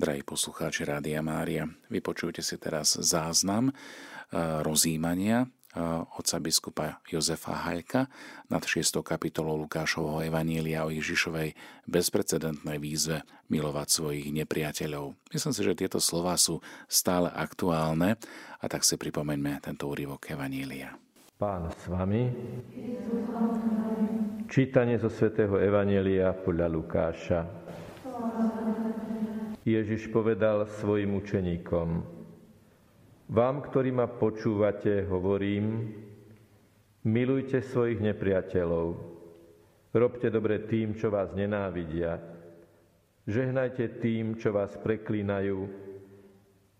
Drahí 0.00 0.24
poslucháči 0.24 0.88
Rádia 0.88 1.20
Mária, 1.20 1.68
vypočujte 1.92 2.40
si 2.40 2.56
teraz 2.56 2.96
záznam 2.96 3.68
e, 3.68 3.72
rozímania 4.64 5.44
e, 5.44 5.46
otca 6.16 6.40
biskupa 6.40 7.04
Jozefa 7.04 7.68
Hajka 7.68 8.08
nad 8.48 8.64
6. 8.64 9.04
kapitolou 9.04 9.60
Lukášovho 9.60 10.24
Evanília 10.24 10.88
o 10.88 10.90
Ježišovej 10.90 11.52
bezprecedentnej 11.84 12.80
výzve 12.80 13.28
milovať 13.52 13.88
svojich 13.92 14.32
nepriateľov. 14.40 15.20
Myslím 15.36 15.52
si, 15.52 15.60
že 15.68 15.76
tieto 15.76 16.00
slova 16.00 16.40
sú 16.40 16.64
stále 16.88 17.28
aktuálne 17.28 18.16
a 18.56 18.64
tak 18.72 18.88
si 18.88 18.96
pripomeňme 18.96 19.60
tento 19.60 19.84
úryvok 19.84 20.32
Evanília. 20.32 20.96
Pán 21.36 21.68
s 21.76 21.84
vami. 21.92 22.24
Čítanie 24.48 24.96
zo 24.96 25.12
svätého 25.12 25.60
Evanielia 25.60 26.32
podľa 26.32 26.72
Lukáša. 26.72 27.59
Ježiš 29.78 30.10
povedal 30.10 30.66
svojim 30.66 31.14
učeníkom, 31.14 32.18
Vám, 33.30 33.62
ktorí 33.62 33.94
ma 33.94 34.10
počúvate, 34.10 35.06
hovorím, 35.06 35.94
milujte 37.06 37.62
svojich 37.62 38.02
nepriateľov, 38.02 38.98
robte 39.94 40.26
dobre 40.34 40.66
tým, 40.66 40.98
čo 40.98 41.14
vás 41.14 41.30
nenávidia, 41.30 42.18
žehnajte 43.30 44.02
tým, 44.02 44.34
čo 44.34 44.50
vás 44.50 44.74
preklínajú 44.82 45.62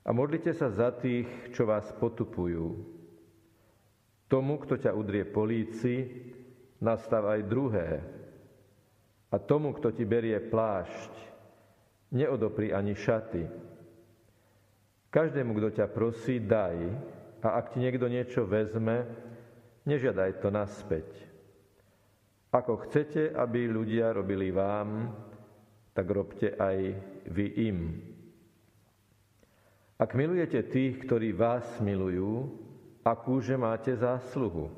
a 0.02 0.10
modlite 0.10 0.50
sa 0.50 0.74
za 0.74 0.90
tých, 0.90 1.30
čo 1.54 1.70
vás 1.70 1.86
potupujú. 1.94 2.66
Tomu, 4.26 4.58
kto 4.66 4.74
ťa 4.74 4.90
udrie 4.90 5.22
políci, 5.22 6.10
nastav 6.82 7.30
aj 7.30 7.46
druhé. 7.46 8.02
A 9.30 9.38
tomu, 9.38 9.70
kto 9.70 9.94
ti 9.94 10.02
berie 10.02 10.42
plášť, 10.42 11.29
neodopri 12.10 12.74
ani 12.74 12.94
šaty. 12.94 13.46
Každému, 15.10 15.54
kto 15.58 15.68
ťa 15.82 15.86
prosí, 15.90 16.38
daj, 16.38 16.78
a 17.40 17.48
ak 17.56 17.74
ti 17.74 17.82
niekto 17.82 18.06
niečo 18.06 18.46
vezme, 18.46 19.08
nežiadaj 19.88 20.44
to 20.44 20.52
naspäť. 20.52 21.08
Ako 22.50 22.86
chcete, 22.86 23.34
aby 23.34 23.70
ľudia 23.70 24.14
robili 24.14 24.50
vám, 24.50 25.14
tak 25.94 26.06
robte 26.10 26.54
aj 26.54 26.78
vy 27.30 27.46
im. 27.70 27.78
Ak 30.00 30.16
milujete 30.16 30.62
tých, 30.66 31.02
ktorí 31.06 31.34
vás 31.34 31.66
milujú, 31.78 32.50
akúže 33.06 33.54
máte 33.54 33.94
zásluhu? 33.94 34.72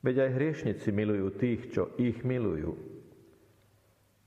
Veď 0.00 0.28
aj 0.28 0.34
hriešnici 0.36 0.88
milujú 0.94 1.26
tých, 1.36 1.60
čo 1.74 1.92
ich 2.00 2.24
milujú. 2.24 2.89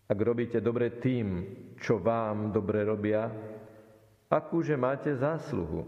Ak 0.03 0.19
robíte 0.19 0.59
dobre 0.59 0.99
tým, 0.99 1.47
čo 1.79 1.99
vám 1.99 2.51
dobre 2.51 2.83
robia, 2.83 3.31
akúže 4.27 4.75
máte 4.75 5.15
zásluhu. 5.15 5.87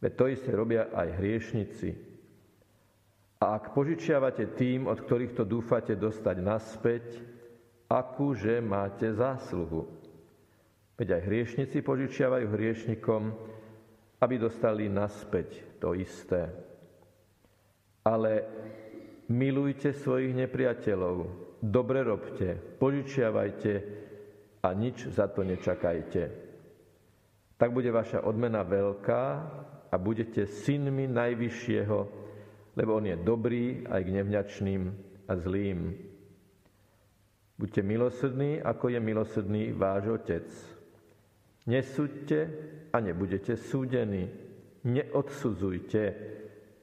Veď 0.00 0.12
to 0.16 0.24
isté 0.32 0.50
robia 0.56 0.88
aj 0.88 1.08
hriešnici. 1.20 1.90
A 3.40 3.56
ak 3.56 3.76
požičiavate 3.76 4.56
tým, 4.56 4.88
od 4.88 5.00
ktorých 5.00 5.36
to 5.36 5.44
dúfate 5.44 5.92
dostať 5.96 6.36
naspäť, 6.40 7.04
akúže 7.88 8.60
máte 8.64 9.12
zásluhu. 9.12 9.88
Veď 10.96 11.20
aj 11.20 11.22
hriešnici 11.24 11.80
požičiavajú 11.80 12.46
hriešnikom, 12.48 13.22
aby 14.20 14.34
dostali 14.36 14.88
naspäť 14.88 15.80
to 15.80 15.96
isté. 15.96 16.48
Ale 18.04 18.44
milujte 19.28 19.92
svojich 19.96 20.36
nepriateľov, 20.36 21.49
dobre 21.62 22.02
robte, 22.02 22.56
požičiavajte 22.80 23.72
a 24.64 24.68
nič 24.72 25.08
za 25.12 25.28
to 25.28 25.44
nečakajte. 25.44 26.22
Tak 27.60 27.68
bude 27.72 27.92
vaša 27.92 28.24
odmena 28.24 28.64
veľká 28.64 29.24
a 29.92 29.94
budete 30.00 30.48
synmi 30.48 31.04
Najvyššieho, 31.08 31.98
lebo 32.76 32.90
On 32.96 33.04
je 33.04 33.16
dobrý 33.20 33.84
aj 33.84 34.00
k 34.00 34.14
nevňačným 34.16 34.82
a 35.28 35.32
zlým. 35.36 35.92
Buďte 37.60 37.82
milosrdní, 37.84 38.64
ako 38.64 38.88
je 38.88 39.00
milosrdný 39.04 39.62
váš 39.76 40.08
Otec. 40.08 40.48
Nesúďte 41.68 42.38
a 42.88 42.96
nebudete 43.04 43.52
súdení. 43.60 44.32
Neodsudzujte 44.88 46.02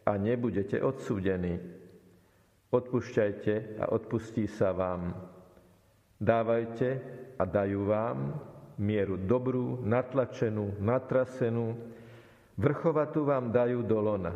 a 0.06 0.12
nebudete 0.22 0.78
odsúdení. 0.78 1.58
Odpúšťajte 2.68 3.80
a 3.80 3.96
odpustí 3.96 4.44
sa 4.52 4.76
vám. 4.76 5.16
Dávajte 6.20 6.90
a 7.40 7.44
dajú 7.48 7.88
vám 7.88 8.36
mieru 8.78 9.16
dobrú, 9.16 9.82
natlačenú, 9.82 10.78
natrasenú, 10.82 11.80
vrchovatú 12.60 13.26
vám 13.26 13.50
dajú 13.50 13.82
do 13.88 13.98
lona. 14.02 14.34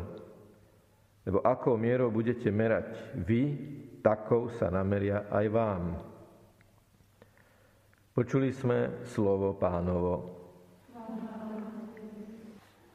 Lebo 1.22 1.38
akou 1.44 1.78
mierou 1.78 2.10
budete 2.10 2.50
merať 2.50 3.14
vy, 3.14 3.42
takou 4.02 4.50
sa 4.50 4.72
nameria 4.72 5.30
aj 5.30 5.46
vám. 5.52 5.82
Počuli 8.12 8.50
sme 8.50 9.06
slovo 9.06 9.54
pánovo. 9.54 10.40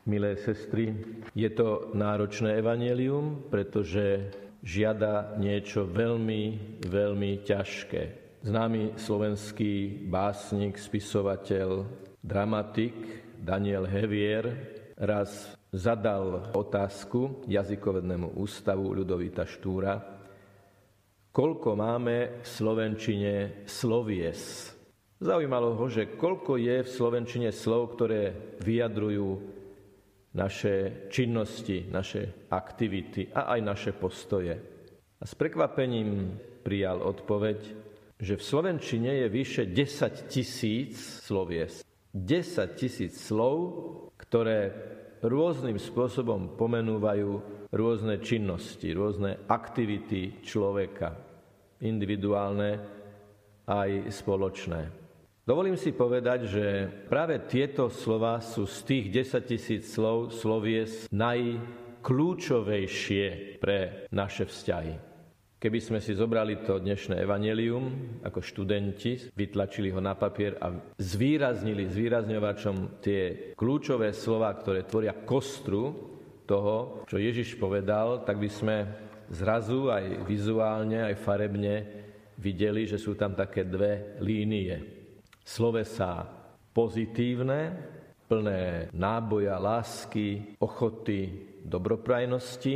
Milé 0.08 0.40
sestry, 0.40 0.96
je 1.36 1.50
to 1.52 1.92
náročné 1.92 2.64
evanelium, 2.64 3.44
pretože 3.52 4.32
žiada 4.68 5.40
niečo 5.40 5.88
veľmi, 5.88 6.76
veľmi 6.84 7.32
ťažké. 7.48 8.04
Známy 8.44 9.00
slovenský 9.00 10.04
básnik, 10.12 10.76
spisovateľ, 10.76 11.88
dramatik 12.20 12.94
Daniel 13.40 13.88
Hevier 13.88 14.52
raz 15.00 15.56
zadal 15.72 16.52
otázku 16.52 17.48
jazykovednému 17.48 18.36
ústavu 18.36 18.92
Ľudovita 18.92 19.48
Štúra, 19.48 20.04
koľko 21.32 21.70
máme 21.80 22.44
v 22.44 22.48
Slovenčine 22.48 23.64
slovies. 23.64 24.76
Zaujímalo 25.18 25.80
ho, 25.80 25.86
že 25.88 26.20
koľko 26.20 26.60
je 26.60 26.84
v 26.84 26.92
Slovenčine 26.92 27.50
slov, 27.56 27.96
ktoré 27.96 28.36
vyjadrujú 28.60 29.57
naše 30.38 30.74
činnosti, 31.10 31.90
naše 31.90 32.48
aktivity 32.54 33.34
a 33.34 33.58
aj 33.58 33.60
naše 33.66 33.92
postoje. 33.98 34.54
A 35.18 35.24
s 35.26 35.34
prekvapením 35.34 36.38
prijal 36.62 37.02
odpoveď, 37.02 37.60
že 38.22 38.38
v 38.38 38.44
Slovenčine 38.46 39.26
je 39.26 39.28
vyše 39.34 39.64
10 39.66 40.30
tisíc 40.30 41.26
slovies. 41.26 41.82
10 42.14 42.78
tisíc 42.78 43.18
slov, 43.18 43.58
ktoré 44.18 44.74
rôznym 45.26 45.82
spôsobom 45.82 46.54
pomenúvajú 46.54 47.30
rôzne 47.74 48.22
činnosti, 48.22 48.94
rôzne 48.94 49.42
aktivity 49.50 50.46
človeka, 50.46 51.18
individuálne 51.82 52.78
aj 53.66 54.14
spoločné. 54.14 55.07
Dovolím 55.48 55.80
si 55.80 55.96
povedať, 55.96 56.44
že 56.44 56.92
práve 57.08 57.40
tieto 57.48 57.88
slova 57.88 58.44
sú 58.44 58.68
z 58.68 58.84
tých 58.84 59.32
10 59.32 59.48
tisíc 59.48 59.88
slov 59.88 60.36
slovies 60.36 61.08
najkľúčovejšie 61.08 63.56
pre 63.56 64.12
naše 64.12 64.44
vzťahy. 64.44 65.00
Keby 65.56 65.80
sme 65.80 66.04
si 66.04 66.20
zobrali 66.20 66.68
to 66.68 66.84
dnešné 66.84 67.24
evanelium 67.24 68.20
ako 68.28 68.44
študenti, 68.44 69.32
vytlačili 69.40 69.88
ho 69.96 70.04
na 70.04 70.20
papier 70.20 70.60
a 70.60 70.84
zvýraznili 71.00 71.96
zvýrazňovačom 71.96 73.00
tie 73.00 73.56
kľúčové 73.56 74.12
slova, 74.12 74.52
ktoré 74.52 74.84
tvoria 74.84 75.16
kostru 75.16 75.96
toho, 76.44 77.08
čo 77.08 77.24
Ježiš 77.24 77.56
povedal, 77.56 78.28
tak 78.28 78.36
by 78.36 78.52
sme 78.52 78.84
zrazu 79.32 79.96
aj 79.96 80.28
vizuálne, 80.28 81.08
aj 81.08 81.16
farebne 81.24 81.88
videli, 82.36 82.84
že 82.84 83.00
sú 83.00 83.16
tam 83.16 83.32
také 83.32 83.64
dve 83.64 84.20
línie 84.20 84.97
slovesá 85.48 86.28
pozitívne, 86.76 87.72
plné 88.28 88.92
náboja, 88.92 89.56
lásky, 89.56 90.60
ochoty, 90.60 91.48
dobroprajnosti 91.64 92.76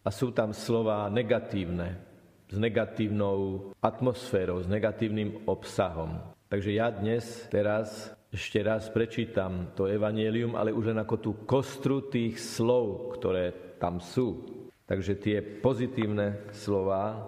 a 0.00 0.08
sú 0.08 0.32
tam 0.32 0.56
slova 0.56 1.12
negatívne, 1.12 2.00
s 2.48 2.56
negatívnou 2.56 3.70
atmosférou, 3.84 4.64
s 4.64 4.68
negatívnym 4.72 5.44
obsahom. 5.44 6.16
Takže 6.48 6.72
ja 6.72 6.88
dnes, 6.88 7.44
teraz 7.52 8.08
ešte 8.32 8.64
raz 8.64 8.88
prečítam 8.88 9.76
to 9.76 9.84
evanelium, 9.84 10.56
ale 10.56 10.72
už 10.72 10.96
len 10.96 11.00
ako 11.04 11.16
tú 11.20 11.30
kostru 11.44 12.08
tých 12.08 12.40
slov, 12.40 13.12
ktoré 13.20 13.76
tam 13.76 14.00
sú. 14.00 14.48
Takže 14.88 15.20
tie 15.20 15.38
pozitívne 15.44 16.48
slova 16.56 17.20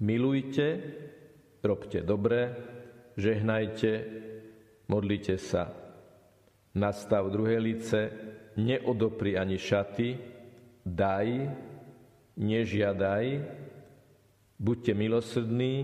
milujte, 0.00 0.68
robte 1.60 2.00
dobre, 2.00 2.52
žehnajte, 3.20 3.90
modlite 4.88 5.36
sa. 5.36 5.68
Nastav 6.74 7.28
druhé 7.28 7.60
lice, 7.60 8.10
neodopri 8.56 9.36
ani 9.36 9.60
šaty, 9.60 10.16
daj, 10.82 11.28
nežiadaj, 12.40 13.24
buďte 14.56 14.92
milosrdní, 14.96 15.74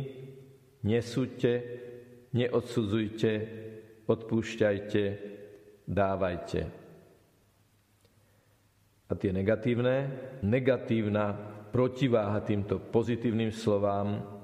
nesúďte, 0.83 1.53
neodsudzujte, 2.33 3.33
odpúšťajte, 4.07 5.05
dávajte. 5.87 6.61
A 9.07 9.13
tie 9.15 9.31
negatívne, 9.31 10.11
negatívna 10.43 11.35
protiváha 11.71 12.43
týmto 12.43 12.83
pozitívnym 12.83 13.55
slovám, 13.55 14.36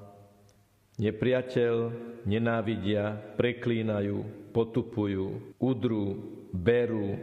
nepriateľ, 1.02 1.74
nenávidia, 2.22 3.18
preklínajú, 3.34 4.22
potupujú, 4.54 5.58
udrú, 5.58 6.06
berú. 6.54 7.18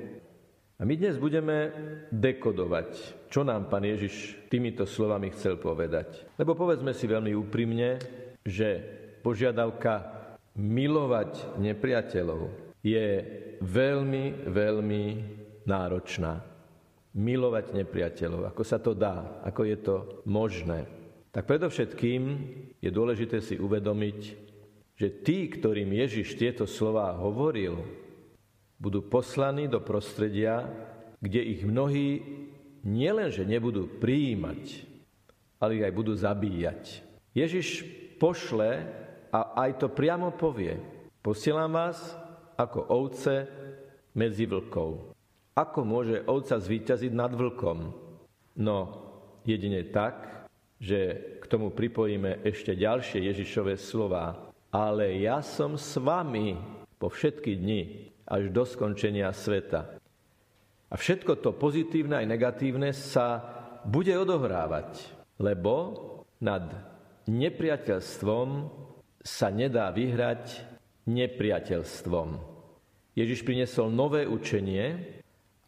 A 0.79 0.83
my 0.83 0.93
dnes 0.99 1.15
budeme 1.15 1.71
dekodovať, 2.11 2.89
čo 3.31 3.47
nám 3.47 3.71
pán 3.71 3.87
Ježiš 3.87 4.35
týmito 4.51 4.83
slovami 4.83 5.31
chcel 5.31 5.55
povedať. 5.55 6.27
Lebo 6.35 6.55
povedzme 6.55 6.91
si 6.91 7.07
veľmi 7.07 7.31
úprimne, 7.35 7.99
že 8.43 8.83
požiadavka 9.23 10.27
milovať 10.59 11.59
nepriateľov 11.59 12.51
je 12.83 13.07
veľmi, 13.59 14.47
veľmi 14.47 15.03
náročná. 15.67 16.43
Milovať 17.09 17.75
nepriateľov, 17.75 18.53
ako 18.53 18.63
sa 18.63 18.79
to 18.79 18.95
dá, 18.95 19.43
ako 19.43 19.61
je 19.67 19.77
to 19.81 19.95
možné. 20.29 20.99
Tak 21.29 21.45
predovšetkým 21.45 22.21
je 22.81 22.89
dôležité 22.89 23.37
si 23.37 23.53
uvedomiť, 23.61 24.19
že 24.97 25.07
tí, 25.21 25.45
ktorým 25.45 25.93
Ježiš 25.93 26.33
tieto 26.35 26.65
slová 26.65 27.13
hovoril, 27.13 27.85
budú 28.81 29.05
poslaní 29.05 29.69
do 29.69 29.77
prostredia, 29.77 30.65
kde 31.21 31.41
ich 31.43 31.61
mnohí 31.61 32.23
nielenže 32.81 33.45
nebudú 33.45 33.99
prijímať, 33.99 34.87
ale 35.61 35.77
ich 35.77 35.85
aj 35.85 35.93
budú 35.93 36.17
zabíjať. 36.17 37.03
Ježiš 37.35 37.85
pošle 38.17 38.87
a 39.29 39.39
aj 39.67 39.85
to 39.85 39.87
priamo 39.91 40.33
povie. 40.33 40.81
Posielam 41.21 41.75
vás 41.75 42.15
ako 42.57 42.89
ovce 42.89 43.45
medzi 44.15 44.49
vlkov. 44.49 45.13
Ako 45.53 45.83
môže 45.83 46.23
ovca 46.25 46.55
zvíťaziť 46.55 47.11
nad 47.11 47.35
vlkom? 47.35 47.91
No, 48.55 48.77
jedine 49.43 49.83
tak, 49.91 50.38
že 50.79 50.99
k 51.43 51.45
tomu 51.45 51.75
pripojíme 51.75 52.41
ešte 52.47 52.71
ďalšie 52.71 53.27
Ježišové 53.27 53.75
slova. 53.75 54.51
Ale 54.71 55.19
ja 55.19 55.43
som 55.43 55.75
s 55.75 55.99
vami 55.99 56.55
po 56.95 57.11
všetky 57.11 57.59
dni 57.59 58.11
až 58.23 58.53
do 58.53 58.63
skončenia 58.63 59.29
sveta. 59.35 59.99
A 60.89 60.95
všetko 60.97 61.43
to 61.43 61.53
pozitívne 61.53 62.17
aj 62.17 62.25
negatívne 62.25 62.89
sa 62.95 63.43
bude 63.85 64.13
odohrávať, 64.15 65.05
lebo 65.37 65.75
nad 66.41 66.65
nepriateľstvom 67.29 68.47
sa 69.21 69.47
nedá 69.53 69.91
vyhrať 69.93 70.65
nepriateľstvom. 71.05 72.41
Ježiš 73.13 73.43
priniesol 73.43 73.91
nové 73.91 74.23
učenie 74.25 75.17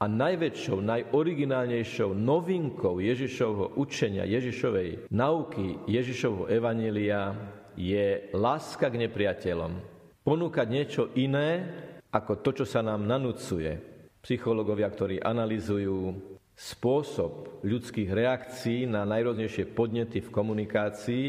a 0.01 0.09
najväčšou, 0.09 0.81
najoriginálnejšou 0.81 2.17
novinkou 2.17 2.97
Ježišovho 2.97 3.77
učenia, 3.77 4.25
Ježišovej 4.25 5.13
nauky, 5.13 5.77
Ježišovho 5.85 6.49
evanília 6.49 7.37
je 7.77 8.33
láska 8.33 8.89
k 8.89 9.05
nepriateľom. 9.05 9.77
Ponúkať 10.25 10.67
niečo 10.73 11.03
iné 11.13 11.69
ako 12.09 12.41
to, 12.41 12.49
čo 12.61 12.65
sa 12.65 12.81
nám 12.81 13.05
nanúcuje. 13.05 13.77
Psychológovia, 14.25 14.89
ktorí 14.89 15.21
analizujú 15.21 16.17
spôsob 16.57 17.61
ľudských 17.61 18.09
reakcií 18.09 18.89
na 18.89 19.05
najrôznejšie 19.05 19.69
podnety 19.69 20.21
v 20.21 20.33
komunikácii, 20.33 21.25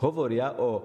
hovoria 0.00 0.56
o 0.56 0.80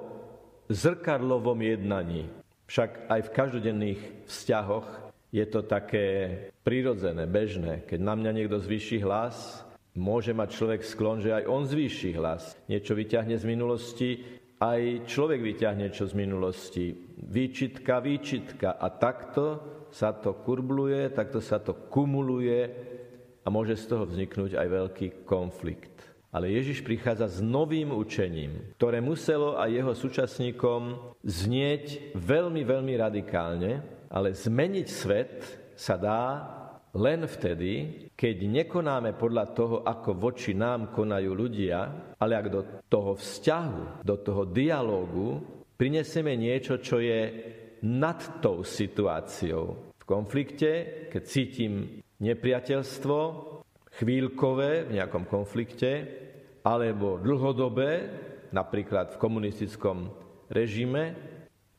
zrkadlovom 0.67 1.59
jednaní. 1.63 2.27
Však 2.67 3.11
aj 3.11 3.19
v 3.27 3.33
každodenných 3.35 4.01
vzťahoch 4.31 4.87
je 5.31 5.45
to 5.47 5.63
také 5.63 6.37
prirodzené, 6.61 7.23
bežné. 7.25 7.87
Keď 7.87 7.99
na 8.03 8.19
mňa 8.19 8.31
niekto 8.35 8.59
zvýši 8.59 8.99
hlas, 8.99 9.63
môže 9.95 10.35
mať 10.35 10.49
človek 10.51 10.81
sklon, 10.83 11.23
že 11.23 11.31
aj 11.31 11.47
on 11.47 11.63
zvýši 11.63 12.11
hlas. 12.19 12.59
Niečo 12.67 12.95
vyťahne 12.95 13.35
z 13.39 13.45
minulosti, 13.47 14.09
aj 14.61 15.07
človek 15.07 15.39
vyťahne 15.41 15.87
čo 15.89 16.05
z 16.05 16.13
minulosti. 16.13 16.93
Výčitka, 17.17 18.03
výčitka. 18.03 18.75
A 18.77 18.91
takto 18.91 19.59
sa 19.89 20.11
to 20.11 20.35
kurbluje, 20.43 21.11
takto 21.15 21.39
sa 21.39 21.57
to 21.63 21.73
kumuluje 21.89 22.59
a 23.41 23.47
môže 23.49 23.79
z 23.79 23.87
toho 23.89 24.03
vzniknúť 24.05 24.59
aj 24.59 24.67
veľký 24.67 25.07
konflikt. 25.25 25.95
Ale 26.31 26.47
Ježiš 26.47 26.79
prichádza 26.87 27.27
s 27.27 27.43
novým 27.43 27.91
učením, 27.91 28.75
ktoré 28.79 29.03
muselo 29.03 29.59
aj 29.59 29.67
jeho 29.67 29.91
súčasníkom 29.91 30.81
znieť 31.27 32.15
veľmi, 32.15 32.63
veľmi 32.63 32.93
radikálne, 32.95 33.83
ale 34.11 34.35
zmeniť 34.35 34.87
svet 34.87 35.33
sa 35.73 35.95
dá 35.95 36.23
len 36.91 37.23
vtedy, 37.23 38.05
keď 38.11 38.35
nekonáme 38.51 39.15
podľa 39.15 39.45
toho, 39.55 39.77
ako 39.87 40.11
voči 40.19 40.51
nám 40.51 40.91
konajú 40.91 41.31
ľudia, 41.31 41.79
ale 42.19 42.35
ak 42.35 42.47
do 42.51 42.61
toho 42.91 43.15
vzťahu, 43.15 44.03
do 44.03 44.15
toho 44.19 44.43
dialógu 44.51 45.39
prinesieme 45.79 46.35
niečo, 46.35 46.83
čo 46.83 46.99
je 46.99 47.31
nad 47.87 48.19
tou 48.43 48.67
situáciou. 48.67 49.95
V 49.95 50.03
konflikte, 50.03 51.07
keď 51.07 51.23
cítim 51.23 52.03
nepriateľstvo, 52.19 53.19
chvíľkové 53.95 54.91
v 54.91 54.95
nejakom 54.99 55.23
konflikte, 55.25 55.91
alebo 56.61 57.17
dlhodobé, 57.17 58.11
napríklad 58.51 59.15
v 59.15 59.21
komunistickom 59.21 60.11
režime, 60.51 61.15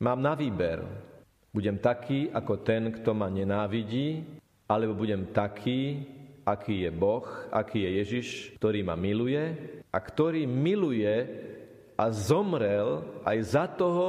mám 0.00 0.18
na 0.18 0.34
výber. 0.34 1.11
Budem 1.52 1.76
taký 1.76 2.32
ako 2.32 2.64
ten, 2.64 2.88
kto 2.88 3.12
ma 3.12 3.28
nenávidí, 3.28 4.24
alebo 4.64 4.96
budem 4.96 5.28
taký, 5.36 6.00
aký 6.48 6.88
je 6.88 6.90
Boh, 6.90 7.28
aký 7.52 7.84
je 7.84 7.90
Ježiš, 8.00 8.28
ktorý 8.56 8.80
ma 8.80 8.96
miluje 8.96 9.52
a 9.92 9.98
ktorý 10.00 10.48
miluje 10.48 11.12
a 11.92 12.08
zomrel 12.08 13.20
aj 13.28 13.38
za 13.44 13.68
toho, 13.68 14.08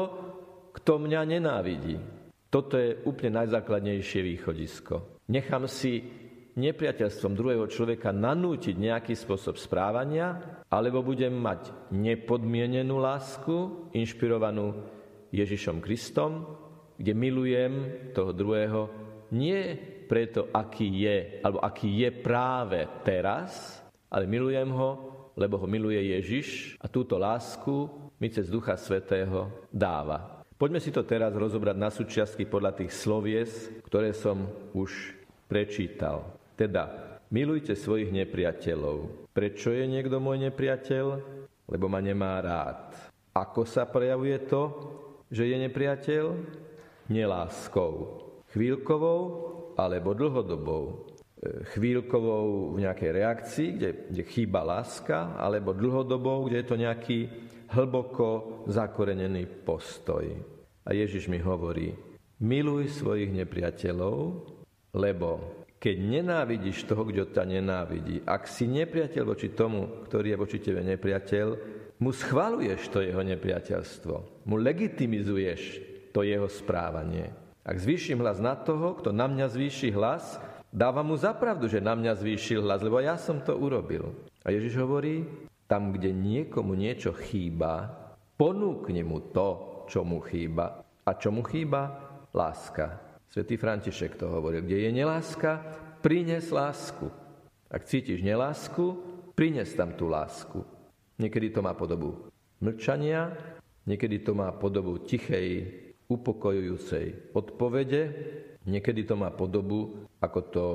kto 0.71 1.03
mňa 1.03 1.21
nenávidí. 1.37 1.99
Toto 2.47 2.79
je 2.79 2.95
úplne 3.03 3.43
najzákladnejšie 3.43 4.23
východisko. 4.23 5.21
Nechám 5.27 5.67
si 5.67 5.99
nepriateľstvom 6.53 7.33
druhého 7.33 7.65
človeka 7.67 8.13
nanútiť 8.13 8.75
nejaký 8.77 9.13
spôsob 9.17 9.57
správania, 9.57 10.63
alebo 10.69 11.01
budem 11.01 11.33
mať 11.33 11.91
nepodmienenú 11.91 13.01
lásku, 13.01 13.89
inšpirovanú 13.91 14.79
Ježišom 15.33 15.81
Kristom, 15.81 16.45
kde 17.03 17.11
milujem 17.11 17.73
toho 18.15 18.31
druhého 18.31 18.87
nie 19.27 19.75
preto, 20.07 20.47
aký 20.55 21.03
je, 21.03 21.43
alebo 21.43 21.59
aký 21.59 21.91
je 21.99 22.09
práve 22.15 22.87
teraz, 23.03 23.83
ale 24.07 24.23
milujem 24.23 24.71
ho, 24.71 25.11
lebo 25.35 25.59
ho 25.59 25.67
miluje 25.67 25.99
Ježiš 26.15 26.79
a 26.79 26.87
túto 26.87 27.19
lásku 27.19 27.91
mi 28.15 28.31
cez 28.31 28.47
Ducha 28.47 28.79
Svetého 28.79 29.51
dáva. 29.67 30.45
Poďme 30.55 30.79
si 30.79 30.95
to 30.95 31.03
teraz 31.03 31.35
rozobrať 31.35 31.75
na 31.75 31.91
súčiastky 31.91 32.47
podľa 32.47 32.71
tých 32.71 32.95
slovies, 32.95 33.67
ktoré 33.83 34.15
som 34.15 34.47
už 34.71 35.11
prečítal. 35.51 36.23
Teda, 36.55 37.19
milujte 37.27 37.75
svojich 37.75 38.15
nepriateľov. 38.15 39.27
Prečo 39.35 39.75
je 39.75 39.83
niekto 39.91 40.23
môj 40.23 40.39
nepriateľ? 40.47 41.05
Lebo 41.67 41.85
ma 41.91 41.99
nemá 41.99 42.39
rád. 42.39 42.95
Ako 43.35 43.67
sa 43.67 43.83
prejavuje 43.83 44.39
to, 44.47 44.71
že 45.27 45.51
je 45.51 45.57
nepriateľ? 45.67 46.23
Neláskou. 47.11 48.23
Chvíľkovou 48.55 49.19
alebo 49.75 50.15
dlhodobou. 50.15 50.83
E, 51.43 51.65
chvíľkovou 51.75 52.77
v 52.77 52.87
nejakej 52.87 53.11
reakcii, 53.11 53.69
kde, 53.75 53.89
kde 54.13 54.23
chýba 54.23 54.63
láska, 54.63 55.35
alebo 55.35 55.75
dlhodobou, 55.75 56.47
kde 56.47 56.63
je 56.63 56.67
to 56.69 56.77
nejaký 56.79 57.19
hlboko 57.75 58.63
zakorenený 58.69 59.49
postoj. 59.67 60.23
A 60.87 60.89
Ježiš 60.95 61.27
mi 61.27 61.41
hovorí, 61.43 61.91
miluj 62.39 63.03
svojich 63.03 63.33
nepriateľov, 63.35 64.17
lebo 64.95 65.29
keď 65.83 65.95
nenávidíš 65.99 66.87
toho, 66.87 67.03
kto 67.03 67.35
ťa 67.35 67.43
nenávidí, 67.43 68.23
ak 68.23 68.47
si 68.47 68.71
nepriateľ 68.71 69.23
voči 69.27 69.51
tomu, 69.51 70.07
ktorý 70.07 70.31
je 70.31 70.37
voči 70.39 70.57
tebe 70.63 70.79
nepriateľ, 70.79 71.47
mu 71.99 72.15
schvaluješ 72.15 72.87
to 72.87 73.03
jeho 73.03 73.19
nepriateľstvo, 73.19 74.47
mu 74.47 74.55
legitimizuješ 74.55 75.92
to 76.13 76.21
jeho 76.23 76.45
správanie. 76.47 77.33
Ak 77.65 77.81
zvýšim 77.81 78.21
hlas 78.21 78.37
na 78.37 78.53
toho, 78.53 78.93
kto 79.01 79.09
na 79.09 79.25
mňa 79.25 79.49
zvýši 79.49 79.89
hlas, 79.91 80.37
dávam 80.69 81.09
mu 81.09 81.17
zapravdu, 81.17 81.65
že 81.65 81.81
na 81.81 81.97
mňa 81.97 82.13
zvýšil 82.15 82.61
hlas, 82.61 82.85
lebo 82.85 83.01
ja 83.01 83.17
som 83.17 83.41
to 83.41 83.57
urobil. 83.57 84.13
A 84.45 84.53
Ježiš 84.53 84.77
hovorí, 84.77 85.25
tam, 85.65 85.95
kde 85.95 86.13
niekomu 86.13 86.77
niečo 86.77 87.15
chýba, 87.17 87.89
ponúkni 88.37 89.01
mu 89.01 89.33
to, 89.33 89.81
čo 89.89 90.05
mu 90.05 90.21
chýba. 90.21 90.85
A 91.03 91.11
čo 91.17 91.33
mu 91.33 91.41
chýba? 91.41 91.97
Láska. 92.35 92.99
Svetý 93.31 93.57
František 93.57 94.13
to 94.19 94.29
hovoril. 94.29 94.61
Kde 94.61 94.85
je 94.85 94.91
neláska, 94.93 95.65
prines 96.05 96.53
lásku. 96.53 97.09
Ak 97.73 97.89
cítiš 97.89 98.21
nelásku, 98.21 98.93
prines 99.33 99.73
tam 99.73 99.97
tú 99.97 100.05
lásku. 100.05 100.61
Niekedy 101.17 101.49
to 101.49 101.65
má 101.65 101.73
podobu 101.73 102.29
mlčania, 102.61 103.33
niekedy 103.89 104.21
to 104.21 104.37
má 104.37 104.53
podobu 104.53 105.01
tichej 105.01 105.82
upokojujúcej 106.07 107.35
odpovede. 107.35 108.01
Niekedy 108.63 109.03
to 109.03 109.19
má 109.19 109.31
podobu, 109.31 110.07
ako 110.23 110.39
to 110.51 110.65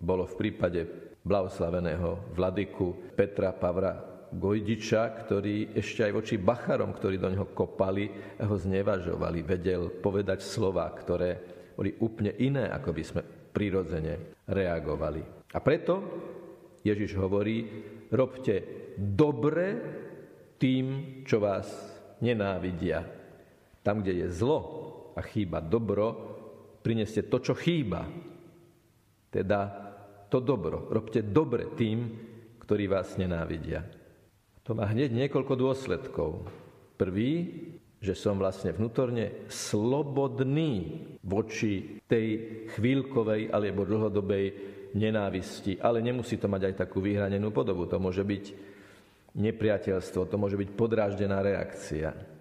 bolo 0.00 0.24
v 0.26 0.38
prípade 0.38 0.80
blahoslaveného 1.22 2.34
vladyku 2.34 3.14
Petra 3.14 3.54
Pavra 3.54 4.12
Gojdiča, 4.32 5.12
ktorý 5.22 5.76
ešte 5.76 6.08
aj 6.08 6.12
voči 6.16 6.34
Bacharom, 6.40 6.96
ktorí 6.96 7.20
do 7.20 7.28
neho 7.28 7.52
kopali, 7.52 8.08
ho 8.40 8.56
znevažovali, 8.56 9.44
vedel 9.44 9.92
povedať 10.00 10.40
slova, 10.40 10.88
ktoré 10.88 11.30
boli 11.76 11.92
úplne 12.00 12.32
iné, 12.40 12.72
ako 12.72 12.90
by 12.96 13.02
sme 13.04 13.22
prirodzene 13.52 14.42
reagovali. 14.48 15.22
A 15.52 15.58
preto 15.60 16.00
Ježiš 16.80 17.14
hovorí, 17.20 17.68
robte 18.08 18.88
dobre 18.96 19.66
tým, 20.56 20.86
čo 21.28 21.38
vás 21.38 21.68
nenávidia. 22.24 23.21
Tam, 23.82 24.00
kde 24.00 24.24
je 24.24 24.28
zlo 24.30 24.58
a 25.18 25.20
chýba 25.26 25.58
dobro, 25.58 26.06
prineste 26.82 27.26
to, 27.26 27.38
čo 27.42 27.54
chýba. 27.58 28.06
Teda 29.28 29.60
to 30.32 30.38
dobro. 30.40 30.88
Robte 30.88 31.20
dobre 31.20 31.74
tým, 31.76 31.98
ktorí 32.62 32.88
vás 32.88 33.18
nenávidia. 33.18 33.84
To 34.62 34.78
má 34.78 34.86
hneď 34.86 35.10
niekoľko 35.10 35.54
dôsledkov. 35.58 36.46
Prvý, 36.94 37.50
že 37.98 38.14
som 38.14 38.38
vlastne 38.38 38.70
vnútorne 38.74 39.46
slobodný 39.50 41.02
voči 41.22 42.02
tej 42.06 42.26
chvíľkovej 42.74 43.50
alebo 43.50 43.86
dlhodobej 43.86 44.44
nenávisti. 44.94 45.82
Ale 45.82 46.02
nemusí 46.02 46.38
to 46.38 46.46
mať 46.46 46.72
aj 46.72 46.74
takú 46.86 47.02
vyhranenú 47.02 47.50
podobu. 47.50 47.86
To 47.90 47.98
môže 47.98 48.22
byť 48.22 48.44
nepriateľstvo, 49.38 50.28
to 50.28 50.36
môže 50.36 50.60
byť 50.60 50.70
podráždená 50.76 51.40
reakcia. 51.40 52.31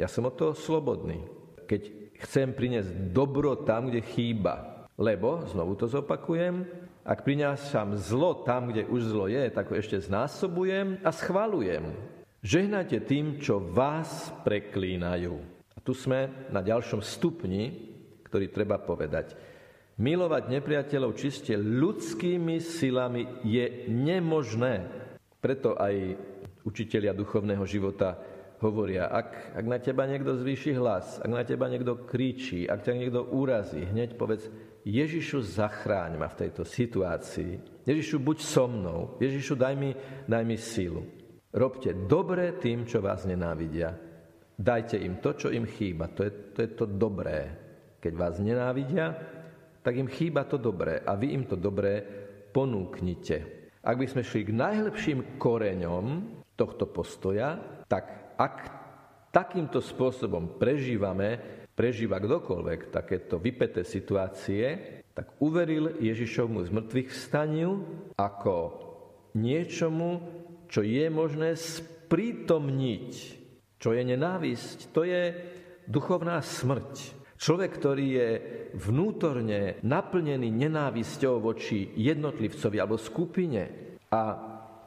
Ja 0.00 0.08
som 0.08 0.24
od 0.24 0.32
toho 0.32 0.56
slobodný. 0.56 1.28
Keď 1.68 1.82
chcem 2.24 2.56
priniesť 2.56 3.12
dobro 3.12 3.52
tam, 3.68 3.92
kde 3.92 4.00
chýba, 4.00 4.88
lebo, 4.96 5.44
znovu 5.44 5.76
to 5.76 5.92
zopakujem, 5.92 6.64
ak 7.04 7.20
prinášam 7.20 8.00
zlo 8.00 8.40
tam, 8.40 8.72
kde 8.72 8.88
už 8.88 9.12
zlo 9.12 9.28
je, 9.28 9.44
tak 9.52 9.68
ho 9.68 9.76
ešte 9.76 10.00
znásobujem 10.00 11.04
a 11.04 11.12
schvalujem. 11.12 11.92
Žehnajte 12.40 13.04
tým, 13.04 13.44
čo 13.44 13.60
vás 13.60 14.32
preklínajú. 14.40 15.36
A 15.76 15.78
tu 15.84 15.92
sme 15.92 16.48
na 16.48 16.64
ďalšom 16.64 17.04
stupni, 17.04 17.92
ktorý 18.24 18.48
treba 18.48 18.80
povedať. 18.80 19.36
Milovať 20.00 20.48
nepriateľov 20.48 21.12
čiste 21.12 21.52
ľudskými 21.60 22.56
silami 22.56 23.44
je 23.44 23.84
nemožné. 23.92 24.88
Preto 25.44 25.76
aj 25.76 26.16
učitelia 26.64 27.12
duchovného 27.12 27.64
života 27.68 28.16
hovoria, 28.60 29.08
ak, 29.08 29.56
ak 29.56 29.64
na 29.64 29.78
teba 29.80 30.04
niekto 30.04 30.36
zvýši 30.36 30.76
hlas, 30.76 31.18
ak 31.20 31.30
na 31.32 31.44
teba 31.44 31.66
niekto 31.66 32.04
kričí, 32.04 32.68
ak 32.68 32.84
ťa 32.84 32.94
niekto 32.96 33.20
urazí, 33.32 33.80
hneď 33.80 34.20
povedz, 34.20 34.52
Ježišu, 34.84 35.44
zachráň 35.44 36.16
ma 36.16 36.28
v 36.28 36.38
tejto 36.46 36.64
situácii. 36.64 37.84
Ježišu, 37.84 38.16
buď 38.20 38.38
so 38.40 38.64
mnou. 38.64 39.20
Ježišu, 39.20 39.56
daj 39.56 39.74
mi, 39.76 39.92
daj 40.24 40.44
mi 40.44 40.56
sílu. 40.56 41.04
Robte 41.52 41.92
dobre 42.06 42.56
tým, 42.56 42.88
čo 42.88 43.04
vás 43.04 43.28
nenávidia. 43.28 43.92
Dajte 44.56 44.96
im 45.00 45.20
to, 45.20 45.36
čo 45.36 45.48
im 45.52 45.68
chýba. 45.68 46.12
To 46.16 46.24
je, 46.24 46.32
to 46.52 46.58
je 46.64 46.70
to 46.76 46.84
dobré. 46.88 47.38
Keď 48.00 48.12
vás 48.16 48.40
nenávidia, 48.40 49.12
tak 49.80 49.96
im 49.96 50.08
chýba 50.08 50.44
to 50.44 50.60
dobré 50.60 51.00
a 51.00 51.16
vy 51.16 51.32
im 51.32 51.44
to 51.48 51.56
dobré 51.56 52.00
ponúknite. 52.52 53.68
Ak 53.80 53.96
by 53.96 54.06
sme 54.08 54.20
šli 54.24 54.48
k 54.48 54.56
najlepším 54.56 55.40
koreňom 55.40 56.06
tohto 56.56 56.84
postoja, 56.88 57.56
tak 57.88 58.19
ak 58.40 58.56
takýmto 59.28 59.84
spôsobom 59.84 60.56
prežívame 60.56 61.60
prežíva 61.76 62.16
kdokoľvek 62.20 62.92
takéto 62.92 63.36
vypeté 63.36 63.84
situácie, 63.84 65.00
tak 65.12 65.36
uveril 65.40 66.00
Ježišovmu 66.00 66.64
z 66.64 66.70
mŕtvych 66.72 67.08
vstaniu 67.12 67.72
ako 68.16 68.56
niečomu, 69.36 70.20
čo 70.68 70.80
je 70.80 71.06
možné 71.12 71.56
sprítomniť, 71.56 73.08
čo 73.76 73.92
je 73.92 74.02
nenávisť. 74.04 74.92
To 74.92 75.04
je 75.04 75.36
duchovná 75.88 76.40
smrť. 76.40 77.20
Človek, 77.40 77.70
ktorý 77.80 78.06
je 78.12 78.28
vnútorne 78.76 79.80
naplnený 79.80 80.52
nenávisťou 80.52 81.40
voči 81.40 81.88
jednotlivcovi 81.96 82.76
alebo 82.76 83.00
skupine 83.00 83.96
a 84.12 84.20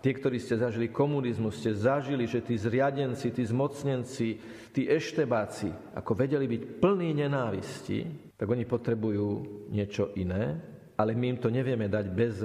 Tí, 0.03 0.11
ktorí 0.11 0.35
ste 0.35 0.59
zažili 0.59 0.91
komunizmus, 0.91 1.63
ste 1.63 1.71
zažili, 1.71 2.27
že 2.27 2.43
tí 2.43 2.59
zriadenci, 2.59 3.31
tí 3.31 3.39
zmocnenci, 3.47 4.35
tí 4.75 4.83
eštebáci, 4.91 5.95
ako 5.95 6.11
vedeli 6.11 6.43
byť 6.43 6.61
plní 6.83 7.23
nenávisti, 7.23 7.99
tak 8.35 8.51
oni 8.51 8.67
potrebujú 8.67 9.27
niečo 9.71 10.11
iné, 10.19 10.59
ale 10.99 11.15
my 11.15 11.25
im 11.31 11.39
to 11.39 11.47
nevieme 11.47 11.87
dať 11.87 12.05
bez 12.11 12.43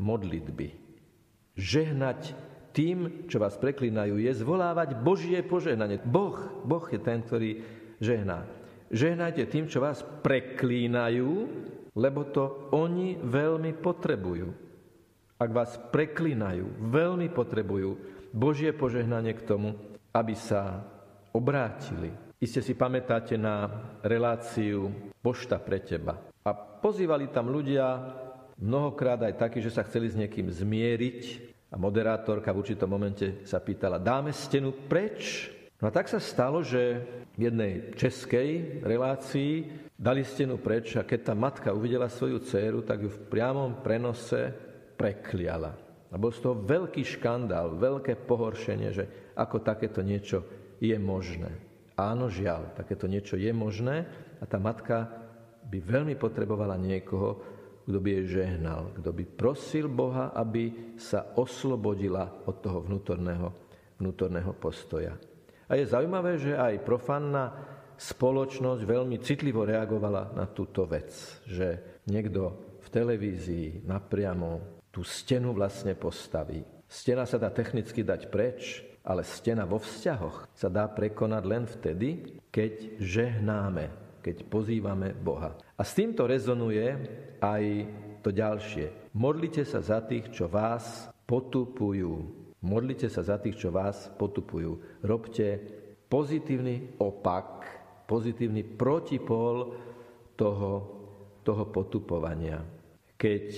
modlitby. 0.00 0.68
Žehnať 1.60 2.32
tým, 2.72 3.28
čo 3.28 3.36
vás 3.36 3.60
preklinajú, 3.60 4.16
je 4.16 4.32
zvolávať 4.40 4.96
Božie 5.04 5.44
požehnanie. 5.44 6.00
Boh, 6.00 6.64
Boh 6.64 6.88
je 6.88 6.96
ten, 6.96 7.20
ktorý 7.20 7.60
žehná. 8.00 8.48
Žehnajte 8.88 9.44
tým, 9.52 9.68
čo 9.68 9.84
vás 9.84 10.00
preklínajú, 10.24 11.28
lebo 11.92 12.24
to 12.32 12.72
oni 12.72 13.20
veľmi 13.20 13.76
potrebujú 13.76 14.69
ak 15.40 15.50
vás 15.56 15.80
preklinajú, 15.88 16.68
veľmi 16.92 17.32
potrebujú 17.32 17.96
Božie 18.28 18.76
požehnanie 18.76 19.32
k 19.32 19.48
tomu, 19.48 19.72
aby 20.12 20.36
sa 20.36 20.84
obrátili. 21.32 22.12
Iste 22.36 22.60
si 22.60 22.76
pamätáte 22.76 23.40
na 23.40 23.68
reláciu 24.04 24.92
Pošta 25.24 25.56
pre 25.56 25.80
teba. 25.80 26.20
A 26.44 26.52
pozývali 26.56 27.32
tam 27.32 27.48
ľudia, 27.48 28.16
mnohokrát 28.60 29.20
aj 29.24 29.40
takí, 29.40 29.58
že 29.64 29.72
sa 29.72 29.84
chceli 29.84 30.12
s 30.12 30.16
niekým 30.16 30.52
zmieriť 30.52 31.20
a 31.72 31.76
moderátorka 31.80 32.52
v 32.52 32.60
určitom 32.60 32.88
momente 32.88 33.44
sa 33.48 33.60
pýtala, 33.60 34.00
dáme 34.00 34.32
stenu 34.36 34.72
preč? 34.88 35.52
No 35.80 35.88
a 35.88 35.92
tak 35.92 36.08
sa 36.12 36.20
stalo, 36.20 36.60
že 36.60 37.00
v 37.36 37.48
jednej 37.48 37.96
českej 37.96 38.80
relácii 38.84 39.72
dali 39.96 40.24
stenu 40.24 40.60
preč 40.60 40.96
a 40.96 41.04
keď 41.04 41.32
tá 41.32 41.34
matka 41.36 41.72
uvidela 41.72 42.12
svoju 42.12 42.40
dceru, 42.44 42.80
tak 42.84 43.04
ju 43.04 43.08
v 43.08 43.24
priamom 43.28 43.80
prenose 43.80 44.69
prekliala. 45.00 45.72
A 46.12 46.18
bol 46.20 46.28
z 46.28 46.44
toho 46.44 46.60
veľký 46.60 47.00
škandál, 47.00 47.80
veľké 47.80 48.28
pohoršenie, 48.28 48.88
že 48.92 49.32
ako 49.32 49.64
takéto 49.64 50.04
niečo 50.04 50.44
je 50.76 50.92
možné. 51.00 51.48
Áno, 51.96 52.28
žiaľ, 52.28 52.76
takéto 52.76 53.08
niečo 53.08 53.40
je 53.40 53.48
možné 53.52 54.04
a 54.40 54.44
tá 54.44 54.60
matka 54.60 55.08
by 55.64 55.78
veľmi 55.80 56.18
potrebovala 56.20 56.76
niekoho, 56.76 57.40
kto 57.86 57.98
by 58.00 58.08
jej 58.20 58.42
žehnal, 58.42 58.92
kto 58.96 59.10
by 59.14 59.24
prosil 59.24 59.86
Boha, 59.88 60.34
aby 60.36 60.94
sa 61.00 61.32
oslobodila 61.38 62.44
od 62.44 62.60
toho 62.60 62.84
vnútorného, 62.84 63.48
vnútorného 63.96 64.52
postoja. 64.58 65.14
A 65.70 65.78
je 65.78 65.86
zaujímavé, 65.86 66.36
že 66.36 66.58
aj 66.58 66.82
profanná 66.82 67.54
spoločnosť 68.00 68.82
veľmi 68.82 69.20
citlivo 69.22 69.62
reagovala 69.62 70.32
na 70.34 70.48
túto 70.48 70.88
vec, 70.88 71.12
že 71.46 72.00
niekto 72.08 72.74
v 72.80 72.88
televízii 72.88 73.84
napriamo 73.84 74.79
tú 74.90 75.06
stenu 75.06 75.54
vlastne 75.54 75.94
postaví. 75.94 76.66
Stena 76.90 77.22
sa 77.22 77.38
dá 77.38 77.54
technicky 77.54 78.02
dať 78.02 78.30
preč, 78.34 78.82
ale 79.06 79.22
stena 79.22 79.64
vo 79.64 79.78
vzťahoch 79.78 80.50
sa 80.52 80.68
dá 80.68 80.84
prekonať 80.90 81.42
len 81.46 81.64
vtedy, 81.64 82.38
keď 82.50 82.98
žehnáme, 82.98 83.88
keď 84.20 84.44
pozývame 84.50 85.14
Boha. 85.14 85.56
A 85.78 85.82
s 85.86 85.96
týmto 85.96 86.26
rezonuje 86.26 86.98
aj 87.40 87.64
to 88.20 88.34
ďalšie. 88.34 89.14
Modlite 89.16 89.64
sa 89.64 89.80
za 89.80 90.04
tých, 90.04 90.28
čo 90.34 90.50
vás 90.50 91.08
potupujú. 91.24 92.12
Modlite 92.60 93.08
sa 93.08 93.24
za 93.24 93.40
tých, 93.40 93.56
čo 93.56 93.72
vás 93.72 94.12
potupujú. 94.20 95.00
Robte 95.00 95.56
pozitívny 96.10 97.00
opak, 97.00 97.64
pozitívny 98.04 98.66
protipol 98.66 99.72
toho, 100.36 100.72
toho 101.40 101.64
potupovania. 101.72 102.79
Keď 103.20 103.48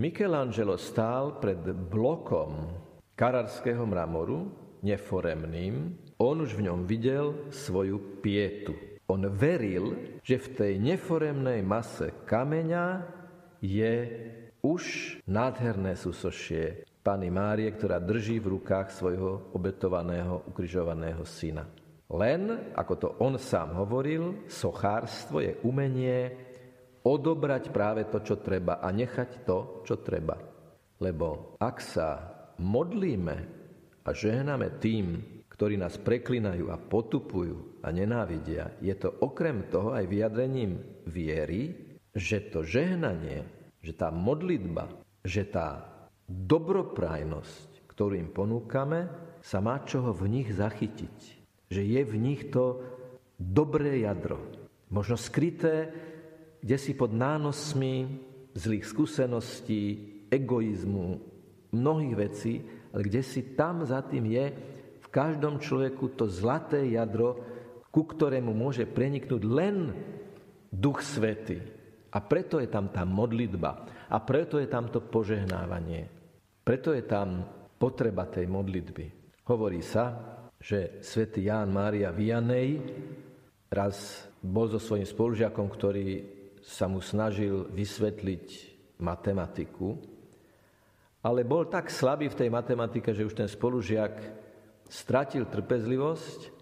Michelangelo 0.00 0.80
stál 0.80 1.36
pred 1.36 1.60
blokom 1.92 2.72
kararského 3.12 3.84
mramoru, 3.84 4.48
neforemným, 4.80 5.92
on 6.16 6.40
už 6.40 6.56
v 6.56 6.72
ňom 6.72 6.88
videl 6.88 7.52
svoju 7.52 8.24
pietu. 8.24 8.72
On 9.04 9.20
veril, 9.28 10.16
že 10.24 10.40
v 10.40 10.48
tej 10.56 10.72
neforemnej 10.80 11.60
mase 11.60 12.24
kameňa 12.24 13.04
je 13.60 13.92
už 14.64 14.82
nádherné 15.28 16.00
súsošie 16.00 16.88
Pany 17.04 17.28
Márie, 17.28 17.68
ktorá 17.76 18.00
drží 18.00 18.40
v 18.40 18.56
rukách 18.56 18.88
svojho 18.88 19.52
obetovaného, 19.52 20.48
ukrižovaného 20.48 21.28
syna. 21.28 21.68
Len, 22.08 22.72
ako 22.72 22.94
to 22.96 23.08
on 23.20 23.36
sám 23.36 23.76
hovoril, 23.76 24.48
sochárstvo 24.48 25.44
je 25.44 25.60
umenie 25.60 26.32
odobrať 27.04 27.68
práve 27.68 28.08
to, 28.08 28.24
čo 28.24 28.40
treba 28.40 28.80
a 28.80 28.88
nechať 28.88 29.44
to, 29.44 29.84
čo 29.84 30.00
treba. 30.00 30.40
Lebo 30.98 31.60
ak 31.60 31.76
sa 31.84 32.08
modlíme 32.56 33.36
a 34.04 34.10
žehname 34.10 34.80
tým, 34.80 35.20
ktorí 35.52 35.78
nás 35.78 36.00
preklinajú 36.00 36.72
a 36.72 36.80
potupujú 36.80 37.84
a 37.84 37.92
nenávidia, 37.94 38.74
je 38.82 38.94
to 38.96 39.12
okrem 39.22 39.70
toho 39.70 39.94
aj 39.94 40.08
vyjadrením 40.10 40.82
viery, 41.06 41.76
že 42.10 42.50
to 42.50 42.66
žehnanie, 42.66 43.46
že 43.78 43.92
tá 43.94 44.10
modlitba, 44.10 44.90
že 45.22 45.46
tá 45.46 45.84
dobroprajnosť, 46.26 47.86
ktorú 47.86 48.18
im 48.18 48.30
ponúkame, 48.32 49.06
sa 49.44 49.60
má 49.60 49.84
čoho 49.84 50.10
v 50.16 50.40
nich 50.40 50.48
zachytiť. 50.50 51.16
Že 51.68 51.82
je 51.84 52.02
v 52.02 52.14
nich 52.16 52.48
to 52.48 52.80
dobré 53.36 54.02
jadro. 54.02 54.40
Možno 54.88 55.20
skryté, 55.20 55.92
kde 56.64 56.76
si 56.80 56.96
pod 56.96 57.12
nánosmi 57.12 58.08
zlých 58.56 58.88
skúseností, 58.88 59.82
egoizmu, 60.32 61.20
mnohých 61.76 62.14
vecí, 62.16 62.54
ale 62.96 63.04
kde 63.04 63.20
si 63.20 63.52
tam 63.52 63.84
za 63.84 64.00
tým 64.00 64.24
je 64.32 64.44
v 65.04 65.06
každom 65.12 65.60
človeku 65.60 66.16
to 66.16 66.24
zlaté 66.24 66.88
jadro, 66.88 67.36
ku 67.92 68.08
ktorému 68.08 68.56
môže 68.56 68.88
preniknúť 68.88 69.42
len 69.44 69.92
Duch 70.72 71.04
Svety. 71.04 71.60
A 72.14 72.18
preto 72.24 72.56
je 72.56 72.70
tam 72.72 72.88
tá 72.88 73.04
modlitba. 73.04 73.84
A 74.08 74.16
preto 74.24 74.56
je 74.56 74.70
tam 74.70 74.88
to 74.88 75.04
požehnávanie. 75.04 76.08
Preto 76.64 76.96
je 76.96 77.04
tam 77.04 77.44
potreba 77.76 78.24
tej 78.24 78.48
modlitby. 78.48 79.36
Hovorí 79.44 79.84
sa, 79.84 80.16
že 80.56 81.02
svätý 81.04 81.44
Ján 81.44 81.68
Mária 81.74 82.08
Vianej 82.08 82.80
raz 83.68 84.26
bol 84.40 84.70
so 84.70 84.80
svojím 84.80 85.04
spolužiakom, 85.04 85.66
ktorý 85.68 86.06
sa 86.64 86.88
mu 86.88 87.04
snažil 87.04 87.68
vysvetliť 87.68 88.46
matematiku, 88.96 90.00
ale 91.20 91.44
bol 91.44 91.68
tak 91.68 91.92
slabý 91.92 92.32
v 92.32 92.38
tej 92.40 92.48
matematike, 92.48 93.12
že 93.12 93.24
už 93.24 93.36
ten 93.36 93.48
spolužiak 93.48 94.12
stratil 94.88 95.48
trpezlivosť 95.48 96.52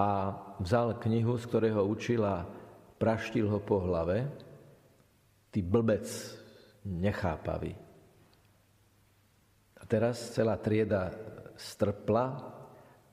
a 0.00 0.36
vzal 0.60 1.00
knihu, 1.00 1.36
z 1.36 1.44
ktorého 1.48 1.84
učila, 1.84 2.44
praštil 3.00 3.48
ho 3.48 3.60
po 3.60 3.80
hlave. 3.84 4.28
Ty 5.48 5.60
blbec 5.64 6.04
nechápavý. 6.84 7.72
A 9.80 9.82
teraz 9.84 10.32
celá 10.32 10.56
trieda 10.60 11.12
strpla 11.56 12.54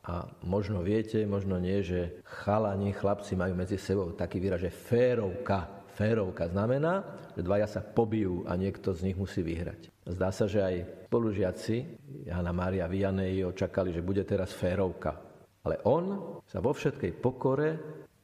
a 0.02 0.26
možno 0.42 0.82
viete, 0.82 1.22
možno 1.30 1.62
nie, 1.62 1.86
že 1.86 2.26
chalani, 2.26 2.90
chlapci 2.90 3.38
majú 3.38 3.54
medzi 3.54 3.78
sebou 3.78 4.18
taký 4.18 4.42
výraz, 4.42 4.66
že 4.66 4.74
férovka. 4.74 5.81
Férovka 6.02 6.50
znamená, 6.50 7.06
že 7.38 7.46
dvaja 7.46 7.70
sa 7.70 7.86
pobijú 7.86 8.42
a 8.50 8.58
niekto 8.58 8.90
z 8.90 9.06
nich 9.06 9.18
musí 9.18 9.46
vyhrať. 9.46 9.94
Zdá 10.10 10.34
sa, 10.34 10.50
že 10.50 10.66
aj 10.66 11.06
spolužiaci 11.06 12.02
Jana 12.26 12.50
Mária 12.50 12.90
Vianej 12.90 13.54
očakali, 13.54 13.94
že 13.94 14.02
bude 14.02 14.26
teraz 14.26 14.50
férovka. 14.50 15.22
Ale 15.62 15.78
on 15.86 16.42
sa 16.50 16.58
vo 16.58 16.74
všetkej 16.74 17.22
pokore 17.22 17.70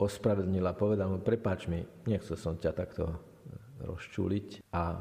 ospravedlnil 0.02 0.66
a 0.66 0.74
povedal 0.74 1.14
mu, 1.14 1.22
prepáč 1.22 1.70
mi, 1.70 1.86
nechcel 2.10 2.34
som 2.34 2.58
ťa 2.58 2.74
takto 2.74 3.14
rozčúliť. 3.86 4.74
A 4.74 4.98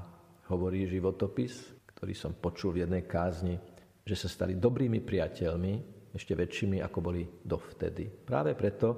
hovorí 0.52 0.84
životopis, 0.84 1.72
ktorý 1.96 2.12
som 2.12 2.36
počul 2.36 2.76
v 2.76 2.84
jednej 2.84 3.08
kázni, 3.08 3.56
že 4.04 4.20
sa 4.20 4.28
stali 4.28 4.60
dobrými 4.60 5.00
priateľmi, 5.00 5.96
ešte 6.12 6.36
väčšími, 6.36 6.84
ako 6.84 6.98
boli 7.00 7.24
dovtedy. 7.24 8.04
Práve 8.08 8.52
preto, 8.52 8.88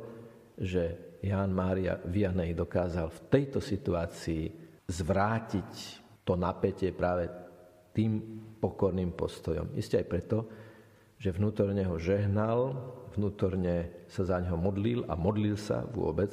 že 0.59 1.19
Ján 1.23 1.50
Mária 1.50 1.99
Vianej 2.03 2.55
dokázal 2.55 3.11
v 3.11 3.21
tejto 3.31 3.59
situácii 3.59 4.50
zvrátiť 4.87 5.73
to 6.23 6.38
napätie 6.38 6.95
práve 6.95 7.27
tým 7.91 8.21
pokorným 8.62 9.11
postojom. 9.15 9.75
Isté 9.75 10.03
aj 10.03 10.07
preto, 10.07 10.38
že 11.19 11.35
vnútorne 11.35 11.83
ho 11.83 11.99
žehnal, 11.99 12.79
vnútorne 13.19 14.07
sa 14.07 14.23
za 14.23 14.38
neho 14.38 14.55
modlil 14.55 15.03
a 15.11 15.19
modlil 15.19 15.59
sa 15.59 15.83
vôbec 15.83 16.31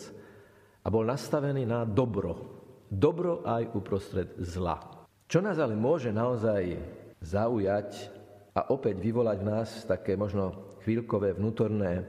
a 0.86 0.88
bol 0.94 1.02
nastavený 1.02 1.66
na 1.66 1.82
dobro. 1.82 2.62
Dobro 2.86 3.42
aj 3.42 3.74
uprostred 3.74 4.38
zla. 4.38 4.78
Čo 5.26 5.42
nás 5.42 5.58
ale 5.58 5.74
môže 5.74 6.14
naozaj 6.14 6.78
zaujať 7.18 8.14
a 8.54 8.70
opäť 8.70 9.02
vyvolať 9.02 9.38
v 9.42 9.48
nás 9.50 9.70
také 9.90 10.14
možno 10.14 10.78
chvíľkové 10.86 11.34
vnútorné 11.34 12.06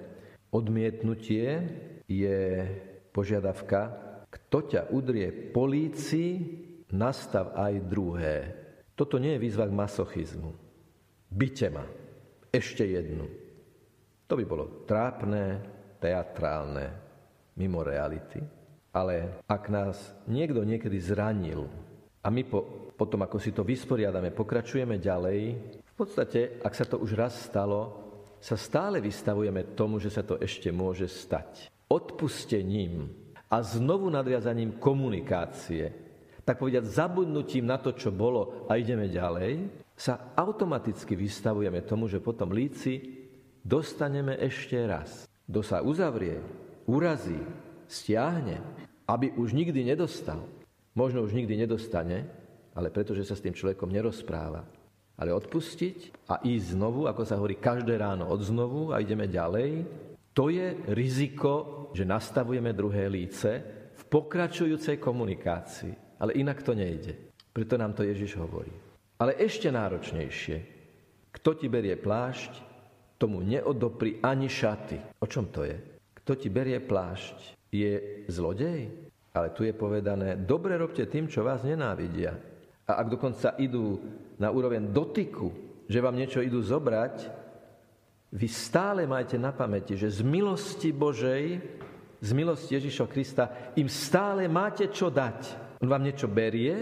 odmietnutie, 0.53 1.65
je 2.07 2.65
požiadavka, 3.11 3.83
kto 4.31 4.59
ťa 4.63 4.83
udrie 4.95 5.31
polícii, 5.51 6.63
nastav 6.95 7.55
aj 7.59 7.75
druhé. 7.87 8.37
Toto 8.95 9.19
nie 9.21 9.37
je 9.37 9.43
výzva 9.43 9.67
k 9.69 9.77
masochizmu. 9.77 10.51
Byte 11.29 11.69
ma. 11.69 11.85
Ešte 12.49 12.87
jednu. 12.87 13.27
To 14.27 14.35
by 14.35 14.45
bolo 14.49 14.87
trápne, 14.89 15.61
teatrálne, 16.01 16.87
mimo 17.59 17.85
reality. 17.85 18.41
Ale 18.97 19.45
ak 19.45 19.63
nás 19.69 20.17
niekto 20.25 20.65
niekedy 20.65 20.97
zranil 20.97 21.69
a 22.25 22.33
my 22.33 22.43
po 22.49 22.87
potom 22.97 23.21
ako 23.23 23.37
si 23.37 23.53
to 23.53 23.61
vysporiadame, 23.61 24.33
pokračujeme 24.33 24.97
ďalej, 24.97 25.41
v 25.85 25.95
podstate, 25.95 26.65
ak 26.65 26.73
sa 26.73 26.89
to 26.89 26.97
už 26.97 27.13
raz 27.13 27.37
stalo, 27.37 28.09
sa 28.41 28.57
stále 28.57 29.05
vystavujeme 29.05 29.77
tomu, 29.77 30.01
že 30.01 30.09
sa 30.09 30.25
to 30.25 30.41
ešte 30.41 30.73
môže 30.73 31.05
stať. 31.05 31.69
Odpustením 31.87 33.11
a 33.47 33.63
znovu 33.63 34.11
nadviazaním 34.11 34.83
komunikácie, 34.83 35.93
tak 36.43 36.59
povedať 36.59 36.87
zabudnutím 36.87 37.67
na 37.67 37.79
to, 37.79 37.95
čo 37.95 38.11
bolo 38.11 38.67
a 38.67 38.79
ideme 38.79 39.07
ďalej, 39.07 39.71
sa 39.97 40.35
automaticky 40.37 41.17
vystavujeme 41.17 41.81
tomu, 41.87 42.11
že 42.11 42.21
potom 42.21 42.53
líci 42.53 43.01
dostaneme 43.65 44.37
ešte 44.39 44.77
raz. 44.85 45.25
Kto 45.47 45.63
sa 45.63 45.81
uzavrie, 45.81 46.43
urazí, 46.91 47.39
stiahne, 47.87 48.61
aby 49.07 49.35
už 49.39 49.55
nikdy 49.55 49.87
nedostal, 49.87 50.43
možno 50.95 51.23
už 51.23 51.33
nikdy 51.35 51.55
nedostane, 51.67 52.27
ale 52.75 52.91
pretože 52.91 53.25
sa 53.25 53.39
s 53.39 53.43
tým 53.43 53.55
človekom 53.55 53.89
nerozpráva. 53.89 54.67
Ale 55.17 55.33
odpustiť 55.33 56.29
a 56.29 56.45
ísť 56.45 56.77
znovu, 56.77 57.09
ako 57.09 57.23
sa 57.25 57.41
hovorí 57.41 57.57
každé 57.57 57.97
ráno 57.97 58.29
od 58.29 58.43
znovu 58.45 58.93
a 58.93 59.01
ideme 59.01 59.25
ďalej, 59.25 59.89
to 60.37 60.53
je 60.53 60.77
riziko, 60.93 61.89
že 61.97 62.05
nastavujeme 62.05 62.77
druhé 62.77 63.09
líce 63.09 63.51
v 63.97 64.03
pokračujúcej 64.05 65.01
komunikácii. 65.01 66.21
Ale 66.21 66.37
inak 66.37 66.61
to 66.61 66.77
nejde. 66.77 67.17
Preto 67.57 67.81
nám 67.81 67.97
to 67.97 68.05
Ježiš 68.05 68.37
hovorí. 68.37 68.69
Ale 69.17 69.33
ešte 69.41 69.73
náročnejšie. 69.73 70.57
Kto 71.33 71.57
ti 71.57 71.73
berie 71.73 71.97
plášť, 71.97 72.53
tomu 73.17 73.41
neodopri 73.41 74.21
ani 74.21 74.45
šaty. 74.45 75.21
O 75.25 75.27
čom 75.29 75.49
to 75.49 75.65
je? 75.65 75.77
Kto 76.21 76.37
ti 76.37 76.53
berie 76.53 76.85
plášť, 76.85 77.57
je 77.73 78.29
zlodej? 78.29 78.93
Ale 79.33 79.57
tu 79.57 79.65
je 79.65 79.73
povedané, 79.73 80.37
dobre 80.37 80.77
robte 80.77 81.05
tým, 81.09 81.33
čo 81.33 81.45
vás 81.45 81.65
nenávidia. 81.65 82.37
A 82.85 83.01
ak 83.01 83.09
dokonca 83.09 83.57
idú 83.57 84.01
na 84.37 84.53
úroveň 84.53 84.93
dotyku, 84.93 85.49
že 85.89 86.01
vám 86.05 86.17
niečo 86.17 86.45
idú 86.45 86.61
zobrať, 86.61 87.46
vy 88.33 88.49
stále 88.51 89.07
majte 89.07 89.39
na 89.39 89.55
pamäti, 89.55 89.95
že 89.95 90.11
z 90.11 90.21
milosti 90.27 90.91
Božej, 90.91 91.63
z 92.19 92.31
milosti 92.35 92.75
Ježiša 92.75 93.07
Krista 93.07 93.45
im 93.79 93.87
stále 93.87 94.51
máte 94.51 94.91
čo 94.91 95.13
dať. 95.13 95.39
On 95.83 95.89
vám 95.89 96.03
niečo 96.03 96.27
berie 96.27 96.75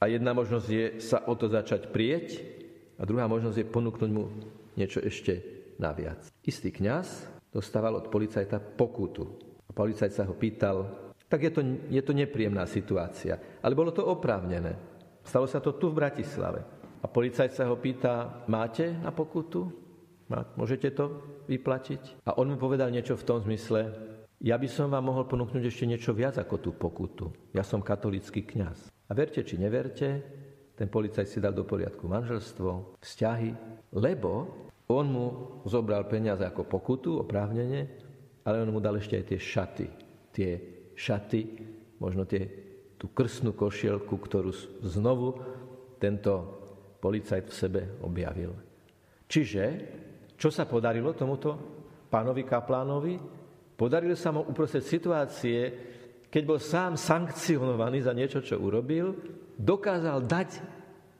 a 0.00 0.08
jedna 0.08 0.32
možnosť 0.32 0.66
je 0.70 0.84
sa 1.02 1.26
o 1.28 1.34
to 1.36 1.50
začať 1.50 1.90
prieť 1.90 2.40
a 2.96 3.04
druhá 3.04 3.28
možnosť 3.28 3.56
je 3.60 3.72
ponúknuť 3.72 4.10
mu 4.10 4.24
niečo 4.78 5.02
ešte 5.02 5.42
naviac. 5.76 6.24
Istý 6.46 6.70
kňaz 6.72 7.08
dostával 7.50 7.98
od 7.98 8.06
policajta 8.08 8.62
pokutu. 8.62 9.26
A 9.66 9.74
policajt 9.74 10.12
sa 10.14 10.24
ho 10.26 10.34
pýtal, 10.34 11.10
tak 11.30 11.46
je 11.46 11.52
to, 11.54 11.62
je 11.90 12.02
to 12.02 12.10
nepríjemná 12.10 12.66
situácia, 12.66 13.38
ale 13.62 13.78
bolo 13.78 13.94
to 13.94 14.02
oprávnené. 14.02 14.74
Stalo 15.22 15.46
sa 15.46 15.62
to 15.62 15.78
tu 15.78 15.94
v 15.94 15.98
Bratislave. 16.02 16.60
A 17.00 17.06
policajt 17.06 17.54
sa 17.54 17.64
ho 17.70 17.78
pýta, 17.78 18.44
máte 18.50 18.92
na 18.98 19.14
pokutu? 19.14 19.89
Môžete 20.30 20.94
to 20.94 21.18
vyplatiť? 21.50 22.22
A 22.26 22.38
on 22.38 22.54
mu 22.54 22.56
povedal 22.56 22.94
niečo 22.94 23.18
v 23.18 23.26
tom 23.26 23.38
zmysle, 23.42 23.90
ja 24.40 24.56
by 24.56 24.68
som 24.72 24.88
vám 24.88 25.04
mohol 25.04 25.28
ponúknuť 25.28 25.68
ešte 25.68 25.84
niečo 25.84 26.16
viac 26.16 26.40
ako 26.40 26.56
tú 26.62 26.70
pokutu. 26.72 27.28
Ja 27.52 27.60
som 27.60 27.84
katolický 27.84 28.46
kňaz. 28.46 28.88
A 28.88 29.12
verte 29.12 29.44
či 29.44 29.60
neverte, 29.60 30.24
ten 30.78 30.88
policajt 30.88 31.28
si 31.28 31.42
dal 31.44 31.52
do 31.52 31.68
poriadku 31.68 32.08
manželstvo, 32.08 32.96
vzťahy, 33.04 33.52
lebo 33.92 34.48
on 34.88 35.06
mu 35.12 35.26
zobral 35.68 36.08
peniaze 36.08 36.40
ako 36.40 36.64
pokutu, 36.64 37.20
oprávnenie, 37.20 37.84
ale 38.48 38.64
on 38.64 38.72
mu 38.72 38.80
dal 38.80 38.96
ešte 38.96 39.20
aj 39.20 39.24
tie 39.28 39.38
šaty. 39.38 39.86
Tie 40.32 40.50
šaty, 40.96 41.42
možno 42.00 42.24
tie 42.24 42.48
tú 42.96 43.12
krsnú 43.12 43.52
košielku, 43.52 44.16
ktorú 44.16 44.56
znovu 44.80 45.36
tento 46.00 46.60
policajt 47.04 47.44
v 47.48 47.54
sebe 47.54 47.82
objavil. 48.00 48.56
Čiže, 49.28 49.64
čo 50.40 50.48
sa 50.48 50.64
podarilo 50.64 51.12
tomuto 51.12 51.52
pánovi 52.08 52.48
kaplánovi? 52.48 53.20
Podarilo 53.76 54.16
sa 54.16 54.32
mu 54.32 54.48
uprostred 54.48 54.80
situácie, 54.80 55.60
keď 56.32 56.42
bol 56.48 56.56
sám 56.56 56.96
sankcionovaný 56.96 58.00
za 58.00 58.16
niečo, 58.16 58.40
čo 58.40 58.56
urobil, 58.56 59.12
dokázal 59.60 60.24
dať 60.24 60.64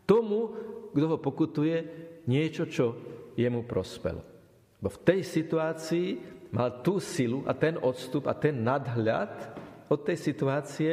tomu, 0.08 0.56
kto 0.96 1.04
ho 1.04 1.18
pokutuje, 1.20 1.76
niečo, 2.24 2.64
čo 2.64 2.96
jemu 3.36 3.68
prospelo. 3.68 4.24
Bo 4.80 4.88
v 4.88 5.02
tej 5.04 5.20
situácii 5.20 6.08
mal 6.56 6.80
tú 6.80 6.96
silu 6.96 7.44
a 7.44 7.52
ten 7.52 7.76
odstup 7.76 8.24
a 8.24 8.32
ten 8.32 8.64
nadhľad 8.64 9.32
od 9.92 10.00
tej 10.00 10.16
situácie, 10.16 10.92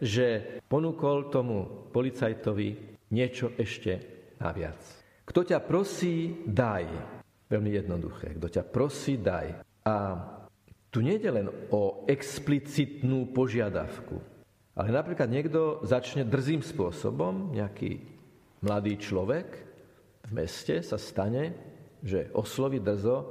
že 0.00 0.60
ponúkol 0.64 1.28
tomu 1.28 1.88
policajtovi 1.92 2.96
niečo 3.12 3.52
ešte 3.60 4.00
naviac. 4.40 4.80
Kto 5.26 5.40
ťa 5.42 5.58
prosí, 5.60 6.44
daj. 6.46 7.15
Veľmi 7.46 7.70
jednoduché. 7.74 8.34
Kto 8.34 8.46
ťa 8.50 8.64
prosí, 8.66 9.18
daj. 9.22 9.62
A 9.86 9.94
tu 10.90 10.98
nie 11.04 11.20
je 11.20 11.30
len 11.30 11.46
o 11.70 12.02
explicitnú 12.10 13.30
požiadavku, 13.30 14.18
ale 14.74 14.88
napríklad 14.90 15.30
niekto 15.30 15.84
začne 15.86 16.26
drzým 16.26 16.64
spôsobom, 16.64 17.54
nejaký 17.54 18.02
mladý 18.64 18.98
človek 18.98 19.46
v 20.26 20.30
meste 20.34 20.82
sa 20.82 20.98
stane, 20.98 21.54
že 22.02 22.34
osloví 22.34 22.82
drzo, 22.82 23.30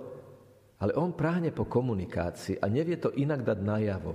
ale 0.80 0.96
on 0.96 1.12
práhne 1.12 1.52
po 1.52 1.68
komunikácii 1.68 2.60
a 2.60 2.72
nevie 2.72 2.96
to 2.96 3.12
inak 3.16 3.44
dať 3.44 3.60
najavo. 3.60 4.14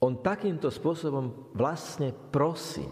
On 0.00 0.18
takýmto 0.18 0.72
spôsobom 0.72 1.52
vlastne 1.54 2.10
prosí. 2.32 2.86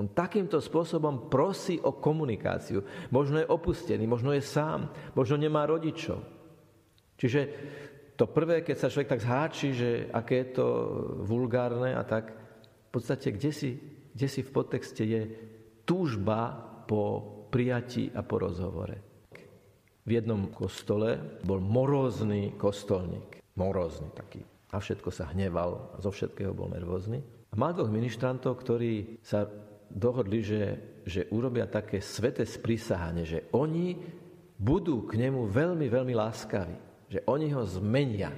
On 0.00 0.08
takýmto 0.08 0.56
spôsobom 0.64 1.28
prosí 1.28 1.76
o 1.76 2.00
komunikáciu. 2.00 2.80
Možno 3.12 3.36
je 3.36 3.50
opustený, 3.52 4.08
možno 4.08 4.32
je 4.32 4.40
sám, 4.40 4.88
možno 5.12 5.36
nemá 5.36 5.68
rodičov. 5.68 6.24
Čiže 7.20 7.40
to 8.16 8.24
prvé, 8.32 8.64
keď 8.64 8.76
sa 8.80 8.88
človek 8.88 9.12
tak 9.12 9.20
zháči, 9.20 9.68
že 9.76 9.90
aké 10.08 10.40
je 10.40 10.48
to 10.56 10.66
vulgárne 11.28 11.92
a 11.92 12.00
tak, 12.00 12.32
v 12.88 12.88
podstate 12.88 13.36
kde 13.36 13.52
si, 13.52 13.76
kde 14.16 14.26
si 14.26 14.40
v 14.40 14.50
podtexte 14.56 15.04
je 15.04 15.22
túžba 15.84 16.48
po 16.88 17.20
prijatí 17.52 18.08
a 18.16 18.24
po 18.24 18.40
rozhovore. 18.40 18.96
V 20.00 20.10
jednom 20.16 20.48
kostole 20.48 21.40
bol 21.44 21.60
morózny 21.60 22.56
kostolník. 22.56 23.44
Morózny 23.60 24.08
taký. 24.16 24.40
A 24.72 24.80
všetko 24.80 25.12
sa 25.12 25.28
hneval, 25.36 26.00
zo 26.00 26.08
všetkého 26.08 26.56
bol 26.56 26.72
nervózny. 26.72 27.20
A 27.50 27.54
mal 27.58 27.76
dvoch 27.76 27.92
ministrantov, 27.92 28.62
ktorí 28.62 29.20
sa 29.20 29.44
dohodli, 29.90 30.40
že, 30.40 30.62
že 31.04 31.26
urobia 31.34 31.66
také 31.66 31.98
sveté 31.98 32.46
sprísahanie, 32.46 33.26
že 33.26 33.38
oni 33.52 33.98
budú 34.60 35.08
k 35.08 35.18
nemu 35.18 35.50
veľmi, 35.50 35.86
veľmi 35.90 36.14
láskaví. 36.14 36.76
Že 37.10 37.20
oni 37.26 37.46
ho 37.50 37.62
zmenia 37.66 38.30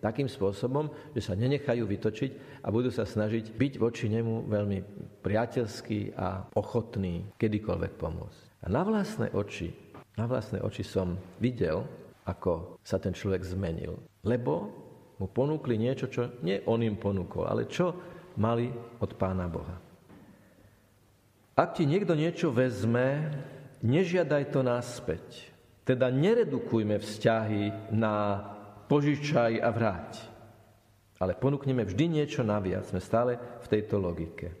takým 0.00 0.30
spôsobom, 0.30 0.88
že 1.12 1.20
sa 1.20 1.34
nenechajú 1.36 1.84
vytočiť 1.84 2.62
a 2.64 2.72
budú 2.72 2.88
sa 2.88 3.04
snažiť 3.04 3.52
byť 3.52 3.72
voči 3.76 4.08
nemu 4.08 4.48
veľmi 4.48 4.78
priateľský 5.20 6.16
a 6.16 6.48
ochotný 6.56 7.28
kedykoľvek 7.36 7.92
pomôcť. 8.00 8.40
A 8.64 8.66
na 8.72 8.82
vlastné 8.86 9.28
oči, 9.36 9.72
na 10.16 10.24
vlastné 10.24 10.64
oči 10.64 10.84
som 10.84 11.20
videl, 11.36 11.84
ako 12.24 12.80
sa 12.80 12.96
ten 12.96 13.12
človek 13.12 13.44
zmenil. 13.44 14.00
Lebo 14.24 14.72
mu 15.20 15.28
ponúkli 15.28 15.76
niečo, 15.76 16.08
čo 16.08 16.40
nie 16.40 16.64
on 16.64 16.80
im 16.80 16.96
ponúkol, 16.96 17.44
ale 17.44 17.68
čo 17.68 17.92
mali 18.40 18.72
od 19.04 19.10
Pána 19.20 19.48
Boha. 19.52 19.89
Ak 21.60 21.76
ti 21.76 21.84
niekto 21.84 22.16
niečo 22.16 22.48
vezme, 22.48 23.36
nežiadaj 23.84 24.48
to 24.48 24.64
naspäť. 24.64 25.52
Teda 25.84 26.08
neredukujme 26.08 26.96
vzťahy 26.96 27.92
na 27.92 28.40
požičaj 28.88 29.60
a 29.60 29.68
vráť. 29.68 30.24
Ale 31.20 31.36
ponúkneme 31.36 31.84
vždy 31.84 32.16
niečo 32.16 32.40
naviac. 32.40 32.88
Sme 32.88 33.04
stále 33.04 33.36
v 33.60 33.66
tejto 33.68 34.00
logike. 34.00 34.56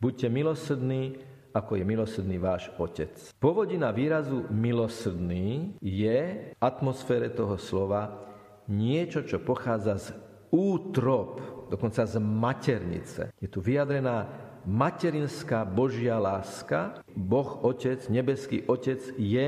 Buďte 0.00 0.32
milosrdní, 0.32 1.20
ako 1.52 1.76
je 1.76 1.84
milosrdný 1.84 2.40
váš 2.40 2.72
otec. 2.80 3.12
Povodina 3.36 3.92
výrazu 3.92 4.48
milosrdný 4.48 5.76
je 5.84 6.48
v 6.56 6.64
atmosfére 6.64 7.28
toho 7.28 7.60
slova 7.60 8.24
niečo, 8.72 9.20
čo 9.20 9.36
pochádza 9.36 10.00
z 10.00 10.08
útrop, 10.48 11.68
dokonca 11.68 12.08
z 12.08 12.16
maternice. 12.16 13.36
Je 13.36 13.52
tu 13.52 13.60
vyjadrená 13.60 14.48
materinská 14.64 15.66
Božia 15.66 16.18
láska, 16.18 17.02
Boh 17.12 17.62
Otec, 17.66 18.06
nebeský 18.08 18.62
Otec 18.66 19.00
je 19.18 19.46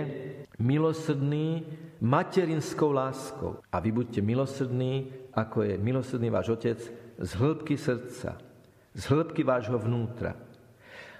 milosrdný 0.58 1.64
materinskou 2.02 2.90
láskou. 2.92 3.62
A 3.70 3.80
vy 3.80 3.90
buďte 3.94 4.20
milosrdní, 4.20 5.10
ako 5.34 5.64
je 5.66 5.74
milosrdný 5.78 6.28
váš 6.30 6.54
Otec 6.54 6.78
z 7.18 7.30
hĺbky 7.38 7.78
srdca, 7.78 8.38
z 8.94 9.02
hĺbky 9.06 9.42
vášho 9.46 9.78
vnútra. 9.78 10.34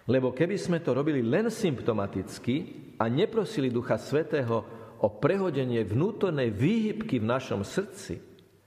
Lebo 0.05 0.37
keby 0.37 0.61
sme 0.61 0.79
to 0.85 0.93
robili 0.93 1.25
len 1.25 1.49
symptomaticky 1.49 2.55
a 3.01 3.09
neprosili 3.09 3.73
Ducha 3.73 3.97
Svetého 3.97 4.57
o 5.01 5.09
prehodenie 5.17 5.81
vnútornej 5.81 6.53
výhybky 6.53 7.21
v 7.21 7.29
našom 7.29 7.65
srdci, 7.65 8.21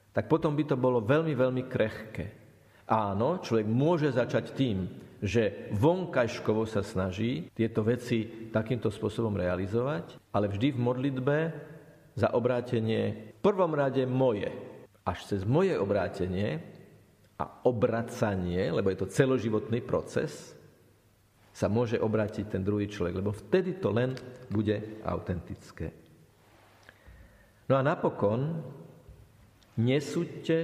tak 0.09 0.25
potom 0.25 0.57
by 0.57 0.65
to 0.65 0.73
bolo 0.73 0.97
veľmi, 1.05 1.37
veľmi 1.37 1.63
krehké. 1.69 2.25
Áno, 2.89 3.37
človek 3.37 3.67
môže 3.69 4.09
začať 4.09 4.57
tým, 4.57 5.06
že 5.21 5.73
vonkajškovo 5.73 6.69
sa 6.69 6.86
snaží 6.86 7.49
tieto 7.58 7.82
veci 7.82 8.49
takýmto 8.53 8.93
spôsobom 8.93 9.34
realizovať, 9.34 10.17
ale 10.30 10.49
vždy 10.49 10.77
v 10.77 10.80
modlitbe 10.80 11.38
za 12.13 12.34
obrátenie 12.34 13.34
v 13.34 13.39
prvom 13.41 13.73
rade 13.73 14.06
moje. 14.06 14.49
Až 15.06 15.25
cez 15.25 15.41
moje 15.47 15.73
obrátenie 15.77 16.62
a 17.38 17.45
obracanie, 17.65 18.69
lebo 18.73 18.89
je 18.89 18.99
to 19.06 19.13
celoživotný 19.13 19.82
proces, 19.86 20.58
sa 21.58 21.65
môže 21.65 21.97
obrátiť 21.97 22.53
ten 22.53 22.62
druhý 22.62 22.86
človek, 22.86 23.17
lebo 23.17 23.34
vtedy 23.34 23.82
to 23.82 23.89
len 23.89 24.13
bude 24.53 25.01
autentické. 25.01 25.89
No 27.65 27.73
a 27.77 27.82
napokon 27.82 28.62
nesúďte, 29.82 30.58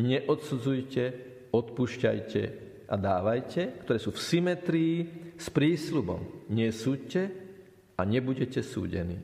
neodsudzujte, 0.00 1.04
odpúšťajte, 1.52 2.67
a 2.88 2.96
dávajte, 2.96 3.84
ktoré 3.84 3.98
sú 4.00 4.16
v 4.16 4.24
symetrii 4.24 4.96
s 5.36 5.52
prísľubom. 5.52 6.48
Nesúďte 6.48 7.22
a 7.94 8.02
nebudete 8.08 8.64
súdení. 8.64 9.20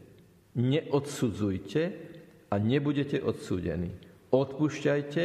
Neodsudzujte 0.55 1.83
a 2.53 2.55
nebudete 2.61 3.25
odsúdení. 3.25 3.91
Odpúšťajte 4.29 5.23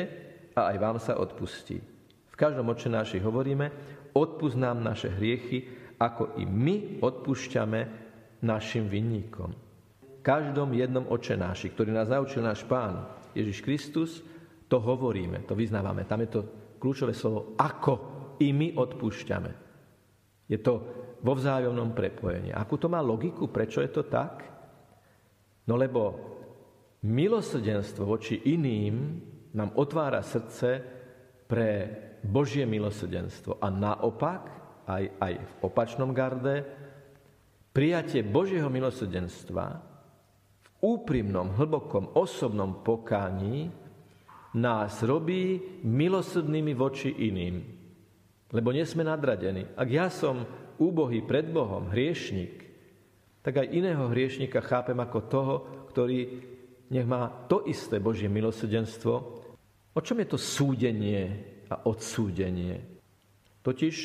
a 0.56 0.62
aj 0.72 0.78
vám 0.80 0.98
sa 1.04 1.20
odpustí. 1.20 1.84
V 2.32 2.36
každom 2.40 2.72
očenáši 2.72 3.20
hovoríme, 3.20 3.68
odpust 4.16 4.56
nám 4.56 4.80
naše 4.80 5.12
hriechy, 5.12 5.68
ako 6.00 6.40
i 6.40 6.48
my 6.48 7.04
odpúšťame 7.04 7.82
našim 8.40 8.88
vinníkom. 8.88 9.52
V 10.00 10.20
každom 10.24 10.72
jednom 10.72 11.04
očenáši, 11.12 11.76
ktorý 11.76 11.92
nás 11.92 12.08
naučil 12.08 12.40
náš 12.40 12.64
Pán 12.64 13.04
Ježiš 13.36 13.60
Kristus, 13.60 14.12
to 14.72 14.80
hovoríme, 14.80 15.44
to 15.44 15.58
vyznávame. 15.58 16.08
Tam 16.08 16.24
je 16.24 16.30
to 16.32 16.42
kľúčové 16.80 17.12
slovo 17.12 17.58
ako 17.60 18.19
i 18.40 18.56
my 18.56 18.76
odpúšťame. 18.76 19.52
Je 20.50 20.58
to 20.58 20.74
vo 21.22 21.34
vzájomnom 21.36 21.94
prepojení. 21.94 22.50
Akú 22.56 22.80
to 22.80 22.90
má 22.90 23.04
logiku? 23.04 23.52
Prečo 23.52 23.84
je 23.84 23.92
to 23.92 24.08
tak? 24.08 24.42
No 25.70 25.78
lebo 25.78 26.18
milosrdenstvo 27.06 28.04
voči 28.08 28.42
iným 28.50 29.22
nám 29.54 29.78
otvára 29.78 30.26
srdce 30.26 30.82
pre 31.46 31.70
Božie 32.26 32.66
milosrdenstvo. 32.66 33.62
A 33.62 33.70
naopak, 33.70 34.42
aj, 34.90 35.04
aj 35.22 35.34
v 35.38 35.54
opačnom 35.62 36.12
garde, 36.12 36.66
prijatie 37.70 38.26
Božieho 38.26 38.68
milosrdenstva 38.68 39.66
v 40.60 40.70
úprimnom, 40.82 41.54
hlbokom, 41.54 42.18
osobnom 42.18 42.82
pokání 42.82 43.70
nás 44.58 45.06
robí 45.06 45.62
milosrdnými 45.86 46.74
voči 46.74 47.14
iným. 47.14 47.79
Lebo 48.50 48.74
nie 48.74 48.86
sme 48.86 49.06
nadradení. 49.06 49.70
Ak 49.78 49.90
ja 49.90 50.10
som 50.10 50.46
úbohý 50.82 51.22
pred 51.22 51.46
Bohom, 51.50 51.94
hriešnik, 51.94 52.66
tak 53.46 53.62
aj 53.62 53.72
iného 53.72 54.10
hriešnika 54.10 54.60
chápem 54.66 54.98
ako 54.98 55.20
toho, 55.30 55.56
ktorý 55.94 56.20
nech 56.90 57.06
má 57.06 57.30
to 57.46 57.62
isté 57.70 58.02
Božie 58.02 58.26
milosrdenstvo. 58.26 59.14
O 59.94 60.00
čom 60.02 60.18
je 60.22 60.28
to 60.28 60.40
súdenie 60.42 61.46
a 61.70 61.86
odsúdenie? 61.86 62.82
Totiž, 63.62 63.96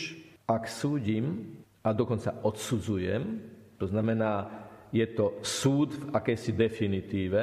ak 0.45 0.69
súdim 0.69 1.57
a 1.81 1.97
dokonca 1.97 2.45
odsudzujem, 2.45 3.41
to 3.81 3.89
znamená, 3.89 4.49
je 4.93 5.07
to 5.11 5.41
súd 5.41 5.97
v 5.97 6.05
akejsi 6.13 6.53
definitíve, 6.53 7.43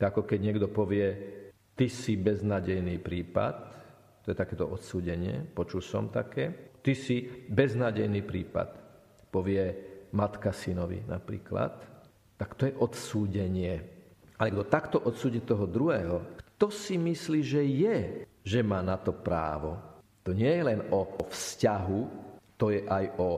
ako 0.00 0.26
keď 0.26 0.38
niekto 0.40 0.66
povie, 0.66 1.08
ty 1.78 1.86
si 1.86 2.18
beznadejný 2.18 2.98
prípad, 2.98 3.69
to 4.20 4.32
je 4.32 4.36
takéto 4.36 4.68
odsúdenie, 4.68 5.42
počul 5.56 5.80
som 5.80 6.12
také. 6.12 6.72
Ty 6.80 6.92
si 6.96 7.24
beznádejný 7.48 8.20
prípad, 8.24 8.68
povie 9.32 9.62
matka 10.12 10.52
synovi 10.52 11.04
napríklad. 11.04 11.72
Tak 12.36 12.50
to 12.56 12.68
je 12.68 12.74
odsúdenie. 12.76 13.74
Ale 14.40 14.48
kto 14.56 14.64
takto 14.68 14.98
odsúdi 15.04 15.44
toho 15.44 15.68
druhého, 15.68 16.40
kto 16.56 16.72
si 16.72 16.96
myslí, 16.96 17.40
že 17.44 17.62
je, 17.64 17.98
že 18.40 18.60
má 18.64 18.80
na 18.80 18.96
to 18.96 19.12
právo? 19.12 19.76
To 20.24 20.32
nie 20.32 20.48
je 20.48 20.64
len 20.64 20.80
o 20.92 21.08
vzťahu, 21.28 22.00
to 22.60 22.72
je 22.72 22.84
aj 22.84 23.04
o 23.16 23.28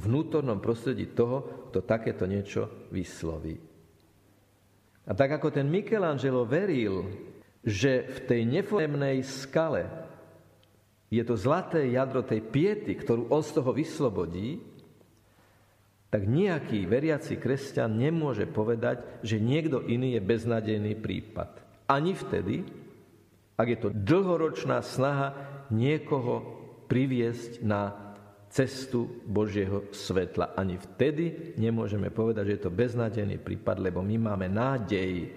vnútornom 0.00 0.60
prostredí 0.60 1.12
toho, 1.12 1.68
kto 1.68 1.84
takéto 1.84 2.24
niečo 2.24 2.88
vysloví. 2.88 3.60
A 5.04 5.12
tak 5.12 5.36
ako 5.36 5.52
ten 5.52 5.68
Michelangelo 5.68 6.48
veril, 6.48 7.04
že 7.60 8.08
v 8.08 8.18
tej 8.24 8.40
neforemnej 8.48 9.20
skale 9.20 9.99
je 11.10 11.22
to 11.26 11.34
zlaté 11.34 11.90
jadro 11.90 12.22
tej 12.22 12.38
piety, 12.38 12.94
ktorú 12.94 13.34
on 13.34 13.42
z 13.42 13.50
toho 13.58 13.74
vyslobodí, 13.74 14.62
tak 16.10 16.26
nejaký 16.26 16.86
veriaci 16.86 17.38
kresťan 17.38 17.94
nemôže 17.94 18.46
povedať, 18.46 19.22
že 19.22 19.42
niekto 19.42 19.82
iný 19.86 20.18
je 20.18 20.22
beznadejný 20.22 20.98
prípad. 20.98 21.50
Ani 21.90 22.14
vtedy, 22.14 22.66
ak 23.58 23.66
je 23.66 23.78
to 23.78 23.90
dlhoročná 23.94 24.82
snaha 24.82 25.34
niekoho 25.70 26.42
priviesť 26.90 27.62
na 27.62 28.10
cestu 28.50 29.22
Božieho 29.22 29.86
svetla. 29.94 30.58
Ani 30.58 30.74
vtedy 30.74 31.54
nemôžeme 31.54 32.10
povedať, 32.10 32.50
že 32.50 32.54
je 32.58 32.62
to 32.66 32.74
beznádejný 32.74 33.38
prípad, 33.38 33.78
lebo 33.78 34.02
my 34.02 34.34
máme 34.34 34.50
nádej. 34.50 35.30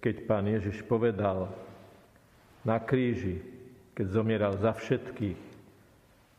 Keď 0.00 0.14
pán 0.24 0.48
Ježiš 0.48 0.80
povedal 0.88 1.52
na 2.64 2.80
kríži, 2.80 3.49
keď 4.00 4.16
zomieral 4.16 4.56
za 4.56 4.72
všetkých, 4.72 5.40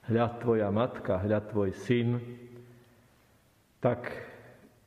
hľa 0.10 0.28
tvoja 0.42 0.74
matka, 0.74 1.22
hľa 1.22 1.46
tvoj 1.46 1.70
syn, 1.86 2.18
tak 3.78 4.10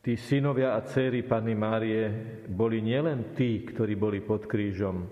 tí 0.02 0.18
synovia 0.18 0.74
a 0.74 0.82
céry 0.82 1.22
Panny 1.22 1.54
Márie 1.54 2.10
boli 2.50 2.82
nielen 2.82 3.30
tí, 3.38 3.62
ktorí 3.62 3.94
boli 3.94 4.18
pod 4.26 4.50
krížom, 4.50 5.06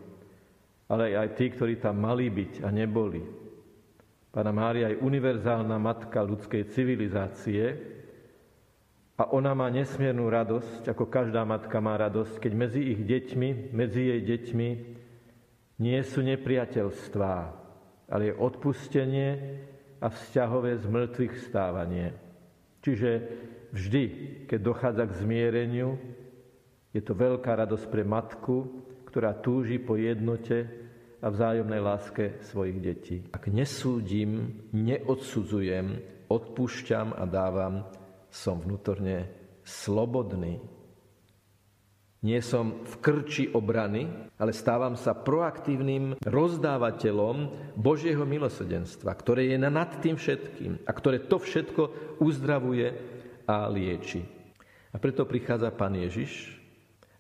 ale 0.91 1.15
aj 1.15 1.39
tí, 1.39 1.55
ktorí 1.55 1.79
tam 1.79 2.03
mali 2.03 2.35
byť 2.35 2.67
a 2.67 2.69
neboli. 2.75 3.23
Pána 4.35 4.51
Mária 4.51 4.91
je 4.91 4.99
univerzálna 4.99 5.79
matka 5.79 6.19
ľudskej 6.19 6.67
civilizácie 6.67 7.79
a 9.15 9.31
ona 9.31 9.55
má 9.55 9.71
nesmiernu 9.71 10.27
radosť, 10.27 10.91
ako 10.91 11.07
každá 11.07 11.47
matka 11.47 11.79
má 11.79 11.95
radosť, 11.95 12.43
keď 12.43 12.53
medzi 12.59 12.91
ich 12.91 13.07
deťmi, 13.07 13.71
medzi 13.71 14.11
jej 14.11 14.21
deťmi 14.27 14.69
nie 15.83 15.99
sú 16.07 16.23
nepriateľstvá, 16.23 17.37
ale 18.07 18.23
je 18.31 18.39
odpustenie 18.39 19.31
a 19.99 20.07
vzťahové 20.07 20.79
zmrtvých 20.79 21.35
stávanie. 21.43 22.15
Čiže 22.83 23.11
vždy, 23.75 24.05
keď 24.47 24.59
dochádza 24.63 25.05
k 25.11 25.19
zmiereniu, 25.27 25.99
je 26.95 27.03
to 27.03 27.19
veľká 27.19 27.59
radosť 27.67 27.87
pre 27.91 28.07
matku, 28.07 28.57
ktorá 29.11 29.35
túži 29.43 29.83
po 29.83 29.99
jednote 29.99 30.71
a 31.23 31.31
vzájomnej 31.31 31.81
láske 31.83 32.43
svojich 32.47 32.79
detí. 32.83 33.17
Ak 33.31 33.47
nesúdim, 33.49 34.63
neodsudzujem, 34.75 36.03
odpúšťam 36.27 37.15
a 37.15 37.25
dávam, 37.27 37.87
som 38.33 38.59
vnútorne 38.59 39.29
slobodný. 39.63 40.59
Nie 42.23 42.39
som 42.39 42.87
v 42.87 42.95
krči 43.03 43.51
obrany, 43.51 44.07
ale 44.39 44.55
stávam 44.55 44.95
sa 44.95 45.11
proaktívnym 45.11 46.23
rozdávateľom 46.23 47.37
Božieho 47.75 48.23
milosrdenstva, 48.23 49.11
ktoré 49.19 49.51
je 49.51 49.59
nad 49.59 49.91
tým 49.99 50.15
všetkým 50.15 50.87
a 50.87 50.91
ktoré 50.95 51.27
to 51.27 51.43
všetko 51.43 51.83
uzdravuje 52.23 52.95
a 53.51 53.67
lieči. 53.67 54.23
A 54.95 55.03
preto 55.03 55.27
prichádza 55.27 55.75
Pán 55.75 55.99
Ježiš 55.99 56.63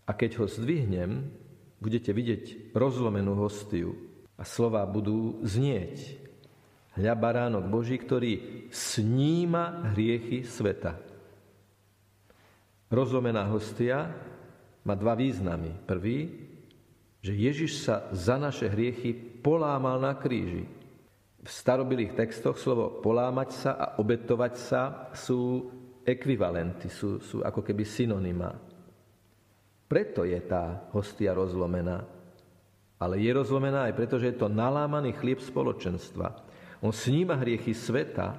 a 0.07 0.15
keď 0.15 0.39
ho 0.39 0.47
zdvihnem, 0.47 1.35
budete 1.83 2.15
vidieť 2.15 2.71
rozlomenú 2.71 3.35
hostiu 3.43 3.99
a 4.39 4.47
slova 4.47 4.87
budú 4.87 5.43
znieť. 5.43 6.23
Hľa 6.95 7.15
baránok 7.19 7.67
Boží, 7.67 7.99
ktorý 7.99 8.67
sníma 8.71 9.91
hriechy 9.91 10.47
sveta. 10.47 10.95
Rozlomená 12.93 13.49
hostia 13.49 14.13
má 14.83 14.95
dva 14.99 15.15
významy. 15.15 15.75
Prvý, 15.87 16.31
že 17.23 17.33
Ježiš 17.35 17.87
sa 17.87 18.11
za 18.11 18.35
naše 18.35 18.67
hriechy 18.67 19.15
polámal 19.15 20.03
na 20.03 20.15
kríži. 20.19 20.67
V 21.43 21.51
starobilých 21.51 22.15
textoch 22.15 22.59
slovo 22.59 23.03
polámať 23.03 23.49
sa 23.51 23.71
a 23.75 23.87
obetovať 23.99 24.55
sa 24.59 24.83
sú 25.15 25.71
ekvivalenty, 26.03 26.91
sú, 26.91 27.23
sú 27.23 27.43
ako 27.43 27.63
keby 27.63 27.83
synonymá. 27.87 28.55
Preto 29.87 30.27
je 30.27 30.39
tá 30.43 30.89
hostia 30.95 31.35
rozlomená. 31.35 32.03
Ale 33.03 33.19
je 33.19 33.31
rozlomená 33.35 33.91
aj 33.91 33.95
preto, 33.99 34.17
že 34.19 34.35
je 34.35 34.39
to 34.39 34.47
nalámaný 34.47 35.15
chlieb 35.19 35.43
spoločenstva. 35.43 36.39
On 36.83 36.95
sníma 36.95 37.39
hriechy 37.39 37.75
sveta 37.75 38.39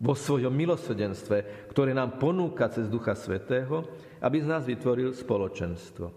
vo 0.00 0.16
svojom 0.16 0.50
milosrdenstve, 0.50 1.68
ktoré 1.68 1.92
nám 1.92 2.16
ponúka 2.16 2.72
cez 2.72 2.88
Ducha 2.88 3.12
Svetého, 3.12 3.84
aby 4.24 4.40
z 4.40 4.48
nás 4.48 4.64
vytvoril 4.64 5.12
spoločenstvo. 5.12 6.08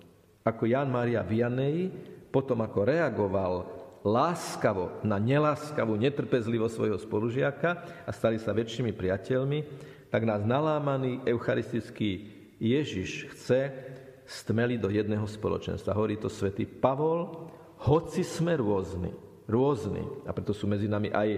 Ako 0.48 0.64
Jan 0.64 0.88
Maria 0.88 1.20
Vianney, 1.20 1.92
potom 2.32 2.64
ako 2.64 2.80
reagoval 2.88 3.54
láskavo 4.04 5.04
na 5.04 5.20
neláskavú 5.20 5.96
netrpezlivosť 6.00 6.76
svojho 6.76 7.00
spolužiaka 7.00 7.70
a 8.04 8.12
stali 8.12 8.40
sa 8.40 8.56
väčšími 8.56 8.92
priateľmi, 8.92 9.60
tak 10.12 10.28
nás 10.28 10.44
nalámaný 10.44 11.24
eucharistický 11.28 12.28
Ježiš 12.60 13.32
chce 13.36 13.72
stmeli 14.24 14.80
do 14.80 14.88
jedného 14.88 15.28
spoločenstva. 15.28 15.96
Hovorí 15.96 16.20
to 16.20 16.32
svätý 16.32 16.64
Pavol, 16.68 17.48
hoci 17.84 18.24
sme 18.24 18.56
rôzni, 18.56 19.12
rôzni, 19.48 20.04
a 20.24 20.32
preto 20.32 20.56
sú 20.56 20.68
medzi 20.68 20.88
nami 20.88 21.12
aj 21.12 21.30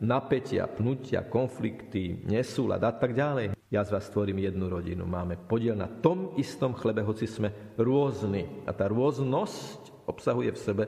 napätia, 0.00 0.68
pnutia, 0.68 1.24
konflikty, 1.24 2.20
nesúlad 2.26 2.82
a 2.84 2.92
tak 2.92 3.16
ďalej. 3.16 3.56
Ja 3.72 3.82
z 3.82 3.98
vás 3.98 4.06
tvorím 4.12 4.46
jednu 4.46 4.70
rodinu. 4.70 5.02
Máme 5.08 5.34
podiel 5.36 5.74
na 5.74 5.90
tom 5.90 6.36
istom 6.38 6.76
chlebe, 6.76 7.02
hoci 7.02 7.26
sme 7.26 7.50
rôzni. 7.74 8.46
A 8.68 8.70
tá 8.70 8.86
rôznosť 8.86 10.06
obsahuje 10.06 10.54
v 10.54 10.62
sebe 10.62 10.84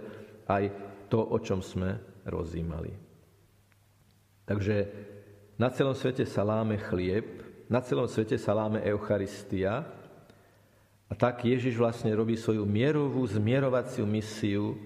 aj 0.46 0.70
to, 1.10 1.18
o 1.18 1.38
čom 1.42 1.58
sme 1.58 1.98
rozímali. 2.28 2.94
Takže 4.46 4.76
na 5.58 5.68
celom 5.74 5.92
svete 5.92 6.22
sa 6.24 6.46
láme 6.46 6.78
chlieb, 6.78 7.44
na 7.68 7.82
celom 7.82 8.06
svete 8.06 8.38
sa 8.38 8.56
láme 8.56 8.80
Eucharistia, 8.86 9.84
a 11.08 11.16
tak 11.16 11.40
Ježiš 11.48 11.80
vlastne 11.80 12.12
robí 12.12 12.36
svoju 12.36 12.68
mierovú 12.68 13.24
zmierovaciu 13.24 14.04
misiu 14.04 14.76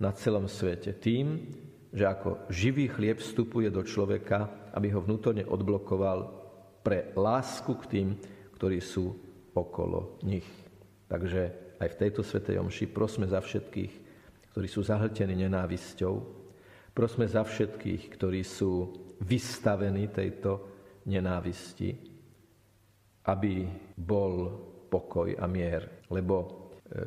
na 0.00 0.16
celom 0.16 0.48
svete 0.48 0.96
tým, 0.96 1.44
že 1.92 2.04
ako 2.04 2.48
živý 2.52 2.88
chlieb 2.92 3.18
vstupuje 3.20 3.72
do 3.72 3.80
človeka, 3.80 4.70
aby 4.76 4.92
ho 4.92 5.00
vnútorne 5.00 5.44
odblokoval 5.48 6.18
pre 6.84 7.12
lásku 7.16 7.72
k 7.84 7.84
tým, 7.88 8.08
ktorí 8.56 8.78
sú 8.80 9.16
okolo 9.56 10.20
nich. 10.24 10.46
Takže 11.08 11.74
aj 11.80 11.88
v 11.94 11.98
tejto 11.98 12.20
svetej 12.20 12.60
omši 12.60 12.86
prosme 12.90 13.24
za 13.24 13.40
všetkých, 13.40 13.92
ktorí 14.52 14.68
sú 14.68 14.80
zahltení 14.84 15.34
nenávisťou, 15.46 16.14
prosme 16.92 17.24
za 17.30 17.46
všetkých, 17.46 18.02
ktorí 18.18 18.42
sú 18.42 18.90
vystavení 19.22 20.10
tejto 20.10 20.66
nenávisti, 21.06 21.94
aby 23.28 23.66
bol 23.94 24.32
pokoj 24.90 25.32
a 25.38 25.46
mier. 25.46 26.04
Lebo 26.10 26.36
e, 26.42 26.46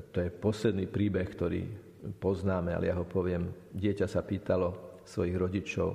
to 0.09 0.17
je 0.21 0.29
posledný 0.31 0.87
príbeh, 0.87 1.27
ktorý 1.27 1.61
poznáme, 2.19 2.73
ale 2.73 2.89
ja 2.89 2.95
ho 2.97 3.05
poviem. 3.05 3.53
Dieťa 3.71 4.09
sa 4.09 4.25
pýtalo 4.25 5.01
svojich 5.05 5.35
rodičov, 5.37 5.89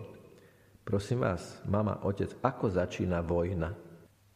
prosím 0.87 1.27
vás, 1.27 1.62
mama, 1.66 2.03
otec, 2.07 2.31
ako 2.42 2.71
začína 2.71 3.23
vojna? 3.23 3.71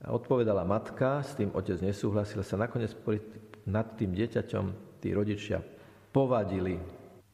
A 0.01 0.17
odpovedala 0.17 0.65
matka, 0.65 1.21
s 1.21 1.37
tým 1.37 1.53
otec 1.53 1.77
nesúhlasil, 1.85 2.41
sa 2.41 2.57
nakoniec 2.57 2.97
nad 3.69 3.87
tým 3.95 4.17
dieťaťom 4.17 4.99
tí 4.99 5.13
rodičia 5.13 5.61
povadili. 6.11 6.81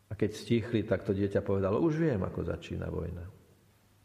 A 0.07 0.13
keď 0.15 0.31
stichli, 0.35 0.83
tak 0.87 1.03
to 1.03 1.15
dieťa 1.15 1.43
povedalo, 1.43 1.83
už 1.83 1.99
viem, 1.99 2.21
ako 2.23 2.47
začína 2.47 2.91
vojna. 2.91 3.25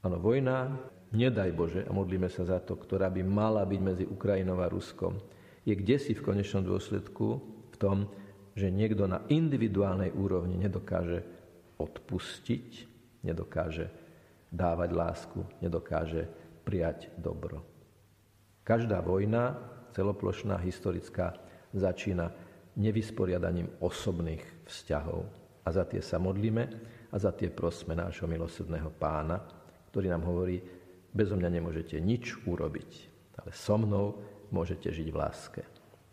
Áno, 0.02 0.18
vojna, 0.18 0.78
nedaj 1.14 1.52
Bože, 1.54 1.82
a 1.86 1.92
modlíme 1.94 2.30
sa 2.30 2.46
za 2.48 2.58
to, 2.62 2.74
ktorá 2.74 3.12
by 3.14 3.22
mala 3.22 3.62
byť 3.68 3.82
medzi 3.82 4.06
Ukrajinou 4.10 4.58
a 4.62 4.72
Ruskom, 4.72 5.22
je 5.62 5.78
kde 5.78 6.02
si 6.02 6.18
v 6.18 6.26
konečnom 6.26 6.66
dôsledku 6.66 7.28
v 7.70 7.76
tom, 7.78 8.10
že 8.62 8.70
niekto 8.70 9.10
na 9.10 9.26
individuálnej 9.26 10.14
úrovni 10.14 10.54
nedokáže 10.54 11.26
odpustiť, 11.82 12.70
nedokáže 13.26 13.90
dávať 14.54 14.90
lásku, 14.94 15.42
nedokáže 15.66 16.30
prijať 16.62 17.10
dobro. 17.18 17.66
Každá 18.62 19.02
vojna, 19.02 19.58
celoplošná, 19.98 20.62
historická, 20.62 21.42
začína 21.74 22.30
nevysporiadaním 22.78 23.82
osobných 23.82 24.46
vzťahov. 24.70 25.26
A 25.66 25.70
za 25.74 25.90
tie 25.90 26.06
sa 26.06 26.22
modlíme 26.22 26.64
a 27.10 27.16
za 27.18 27.34
tie 27.34 27.50
prosme 27.50 27.98
nášho 27.98 28.30
milosrdného 28.30 28.94
pána, 29.02 29.42
ktorý 29.90 30.14
nám 30.14 30.30
hovorí, 30.30 30.62
bezo 31.10 31.34
mňa 31.34 31.50
nemôžete 31.50 31.98
nič 31.98 32.38
urobiť, 32.46 32.92
ale 33.42 33.50
so 33.58 33.76
mnou 33.82 34.22
môžete 34.54 34.94
žiť 34.94 35.08
v 35.10 35.18
láske. 35.18 35.62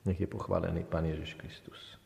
Nech 0.09 0.17
je 0.17 0.29
pochválený 0.31 0.89
Pán 0.89 1.05
Ježiš 1.05 1.37
Kristus. 1.37 1.99